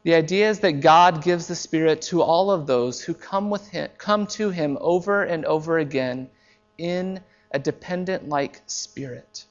The 0.04 0.14
idea 0.14 0.48
is 0.48 0.60
that 0.60 0.80
God 0.80 1.24
gives 1.24 1.48
the 1.48 1.56
Spirit 1.56 2.02
to 2.02 2.22
all 2.22 2.52
of 2.52 2.66
those 2.66 3.02
who 3.02 3.14
come, 3.14 3.50
with 3.50 3.66
him, 3.68 3.90
come 3.98 4.26
to 4.28 4.50
Him 4.50 4.78
over 4.80 5.24
and 5.24 5.44
over 5.44 5.78
again 5.78 6.30
in 6.78 7.20
a 7.50 7.58
dependent 7.58 8.28
like 8.28 8.62
spirit 8.66 9.44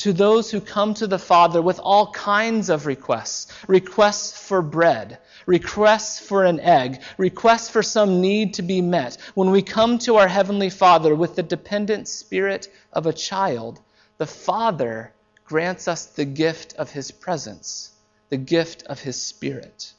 to 0.00 0.14
those 0.14 0.50
who 0.50 0.62
come 0.62 0.94
to 0.94 1.06
the 1.06 1.18
Father 1.18 1.60
with 1.60 1.78
all 1.78 2.10
kinds 2.12 2.70
of 2.70 2.86
requests 2.86 3.52
requests 3.68 4.32
for 4.32 4.62
bread, 4.62 5.18
requests 5.44 6.18
for 6.18 6.42
an 6.42 6.58
egg, 6.58 7.02
requests 7.18 7.68
for 7.68 7.82
some 7.82 8.18
need 8.18 8.54
to 8.54 8.62
be 8.62 8.80
met. 8.80 9.18
When 9.34 9.50
we 9.50 9.60
come 9.60 9.98
to 9.98 10.16
our 10.16 10.26
Heavenly 10.26 10.70
Father 10.70 11.14
with 11.14 11.36
the 11.36 11.42
dependent 11.42 12.08
spirit 12.08 12.68
of 12.94 13.04
a 13.04 13.12
child, 13.12 13.78
the 14.16 14.26
Father 14.26 15.12
grants 15.44 15.86
us 15.86 16.06
the 16.06 16.24
gift 16.24 16.72
of 16.76 16.90
His 16.90 17.10
presence, 17.10 17.90
the 18.30 18.38
gift 18.38 18.84
of 18.84 19.00
His 19.00 19.20
Spirit. 19.20 19.92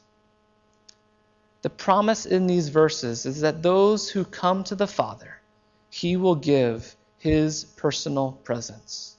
The 1.62 1.70
promise 1.70 2.26
in 2.26 2.48
these 2.48 2.70
verses 2.70 3.24
is 3.24 3.42
that 3.42 3.62
those 3.62 4.10
who 4.10 4.24
come 4.24 4.64
to 4.64 4.74
the 4.74 4.88
Father, 4.88 5.40
He 5.90 6.16
will 6.16 6.34
give 6.34 6.96
His 7.18 7.62
personal 7.62 8.32
presence 8.42 9.12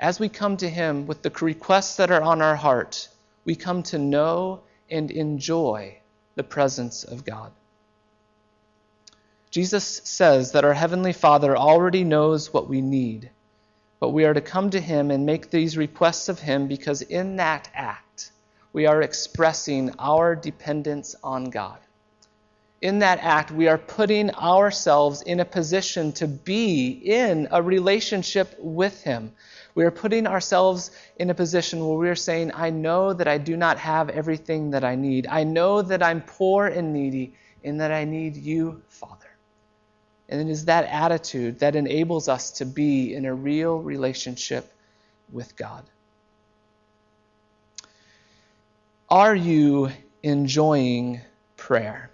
as 0.00 0.18
we 0.18 0.30
come 0.30 0.56
to 0.56 0.68
Him 0.68 1.06
with 1.06 1.20
the 1.20 1.30
requests 1.42 1.96
that 1.96 2.10
are 2.10 2.22
on 2.22 2.40
our 2.40 2.56
heart, 2.56 3.08
we 3.44 3.54
come 3.54 3.82
to 3.84 3.98
know 3.98 4.62
and 4.90 5.10
enjoy 5.10 5.98
the 6.36 6.42
presence 6.42 7.04
of 7.04 7.24
God. 7.24 7.52
Jesus 9.50 10.00
says 10.04 10.52
that 10.52 10.64
our 10.64 10.72
Heavenly 10.72 11.12
Father 11.12 11.54
already 11.54 12.02
knows 12.02 12.52
what 12.52 12.68
we 12.68 12.80
need, 12.80 13.30
but 13.98 14.10
we 14.10 14.24
are 14.24 14.32
to 14.32 14.40
come 14.40 14.70
to 14.70 14.80
Him 14.80 15.10
and 15.10 15.26
make 15.26 15.50
these 15.50 15.76
requests 15.76 16.30
of 16.30 16.40
Him 16.40 16.66
because 16.66 17.02
in 17.02 17.36
that 17.36 17.68
act, 17.74 18.32
we 18.72 18.86
are 18.86 19.02
expressing 19.02 19.92
our 19.98 20.34
dependence 20.34 21.14
on 21.22 21.50
God. 21.50 21.78
In 22.80 23.00
that 23.00 23.18
act, 23.18 23.50
we 23.50 23.68
are 23.68 23.76
putting 23.76 24.30
ourselves 24.30 25.20
in 25.20 25.40
a 25.40 25.44
position 25.44 26.12
to 26.12 26.26
be 26.26 26.88
in 26.88 27.48
a 27.50 27.60
relationship 27.60 28.54
with 28.58 29.02
Him 29.02 29.32
we 29.80 29.86
are 29.86 29.90
putting 29.90 30.26
ourselves 30.26 30.90
in 31.16 31.30
a 31.30 31.34
position 31.34 31.86
where 31.86 31.96
we 31.96 32.10
are 32.10 32.14
saying, 32.14 32.52
I 32.52 32.68
know 32.68 33.14
that 33.14 33.26
I 33.26 33.38
do 33.38 33.56
not 33.56 33.78
have 33.78 34.10
everything 34.10 34.72
that 34.72 34.84
I 34.84 34.94
need. 34.94 35.26
I 35.26 35.42
know 35.44 35.80
that 35.80 36.02
I'm 36.02 36.20
poor 36.20 36.66
and 36.66 36.92
needy 36.92 37.32
and 37.64 37.80
that 37.80 37.90
I 37.90 38.04
need 38.04 38.36
you, 38.36 38.82
Father. 38.88 39.30
And 40.28 40.38
it 40.38 40.52
is 40.52 40.66
that 40.66 40.84
attitude 40.84 41.60
that 41.60 41.76
enables 41.76 42.28
us 42.28 42.50
to 42.58 42.66
be 42.66 43.14
in 43.14 43.24
a 43.24 43.32
real 43.32 43.78
relationship 43.78 44.70
with 45.32 45.56
God. 45.56 45.82
Are 49.08 49.34
you 49.34 49.92
enjoying 50.22 51.22
prayer? 51.56 52.10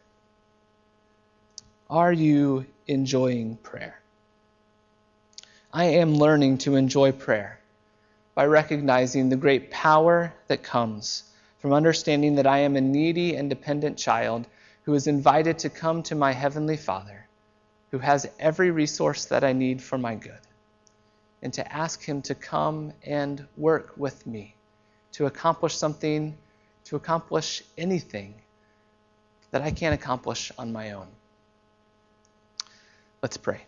Are 1.91 2.13
you 2.13 2.65
enjoying 2.87 3.57
prayer? 3.57 4.01
I 5.77 5.85
am 5.85 6.15
learning 6.15 6.57
to 6.59 6.77
enjoy 6.77 7.13
prayer 7.13 7.61
by 8.35 8.47
recognizing 8.47 9.29
the 9.29 9.37
great 9.37 9.71
power 9.71 10.33
that 10.47 10.63
comes 10.63 11.25
from 11.59 11.75
understanding 11.75 12.37
that 12.37 12.47
I 12.47 12.61
am 12.61 12.77
a 12.77 12.81
needy 12.81 13.37
and 13.37 13.51
dependent 13.51 13.99
child 13.99 14.47
who 14.85 14.95
is 14.95 15.07
invited 15.07 15.59
to 15.59 15.69
come 15.69 16.03
to 16.05 16.15
my 16.15 16.33
Heavenly 16.33 16.79
Father, 16.79 17.27
who 17.91 17.99
has 17.99 18.27
every 18.39 18.71
resource 18.71 19.27
that 19.27 19.45
I 19.45 19.53
need 19.53 19.83
for 19.83 19.99
my 19.99 20.15
good, 20.15 20.41
and 21.43 21.53
to 21.53 21.71
ask 21.71 22.03
Him 22.03 22.23
to 22.23 22.35
come 22.35 22.95
and 23.05 23.47
work 23.59 23.93
with 23.99 24.27
me 24.27 24.55
to 25.13 25.27
accomplish 25.27 25.77
something, 25.77 26.39
to 26.85 26.97
accomplish 26.97 27.63
anything 27.77 28.33
that 29.51 29.61
I 29.61 29.73
can't 29.73 29.95
accomplish 29.95 30.51
on 30.57 30.73
my 30.73 30.93
own. 30.93 31.09
Let's 33.21 33.37
pray. 33.37 33.61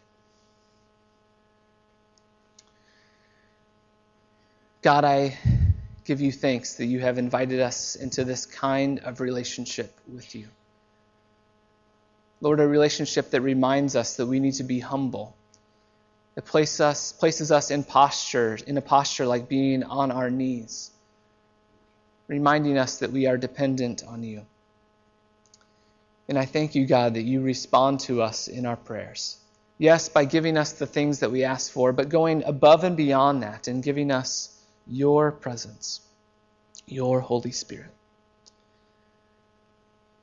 God, 4.81 5.05
I 5.05 5.37
give 6.05 6.21
you 6.21 6.31
thanks 6.31 6.75
that 6.75 6.87
you 6.87 7.01
have 7.01 7.19
invited 7.19 7.61
us 7.61 7.97
into 7.97 8.23
this 8.23 8.47
kind 8.47 9.01
of 9.01 9.21
relationship 9.21 9.93
with 10.07 10.37
you. 10.37 10.47
Lord, 12.41 12.61
a 12.61 12.69
relationship 12.69 13.31
that 13.31 13.41
reminds 13.41 13.97
us 13.97 14.17
that 14.17 14.27
we 14.27 14.39
need 14.39 14.55
to 14.55 14.63
be 14.63 14.79
humble. 14.79 15.35
It 16.37 16.45
places 16.45 16.81
us, 16.81 17.13
places 17.13 17.51
us 17.51 17.73
in 17.73 17.83
posture, 17.83 18.57
in 18.69 18.77
a 18.77 18.81
posture 18.81 19.27
like 19.27 19.49
being 19.49 19.83
on 19.83 20.13
our 20.13 20.31
knees, 20.31 20.93
reminding 22.29 22.79
us 22.79 22.99
that 22.99 23.11
we 23.11 23.27
are 23.27 23.37
dependent 23.37 24.05
on 24.07 24.23
you. 24.23 24.47
And 26.29 26.39
I 26.39 26.45
thank 26.45 26.77
you, 26.77 26.87
God, 26.87 27.15
that 27.15 27.23
you 27.23 27.41
respond 27.41 27.99
to 28.01 28.23
us 28.23 28.47
in 28.47 28.65
our 28.65 28.77
prayers. 28.77 29.39
Yes, 29.77 30.09
by 30.09 30.25
giving 30.25 30.57
us 30.57 30.73
the 30.73 30.87
things 30.87 31.21
that 31.21 31.33
we 31.33 31.43
ask 31.43 31.73
for, 31.73 31.93
but 31.93 32.09
going 32.09 32.45
above 32.45 32.85
and 32.85 32.97
beyond 32.97 33.43
that 33.43 33.67
and 33.67 33.83
giving 33.83 34.13
us 34.13 34.55
your 34.89 35.31
presence, 35.33 36.01
your 36.87 37.21
Holy 37.21 37.53
Spirit. 37.53 37.91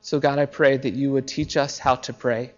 So, 0.01 0.19
God, 0.19 0.39
I 0.39 0.45
pray 0.45 0.77
that 0.77 0.93
you 0.93 1.11
would 1.13 1.27
teach 1.27 1.57
us 1.57 1.79
how 1.79 1.95
to 1.95 2.13
pray 2.13 2.51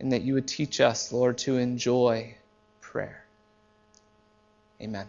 and 0.00 0.12
that 0.12 0.22
you 0.22 0.34
would 0.34 0.48
teach 0.48 0.80
us, 0.80 1.12
Lord, 1.12 1.38
to 1.38 1.58
enjoy 1.58 2.36
prayer. 2.80 3.24
Amen. 4.80 5.06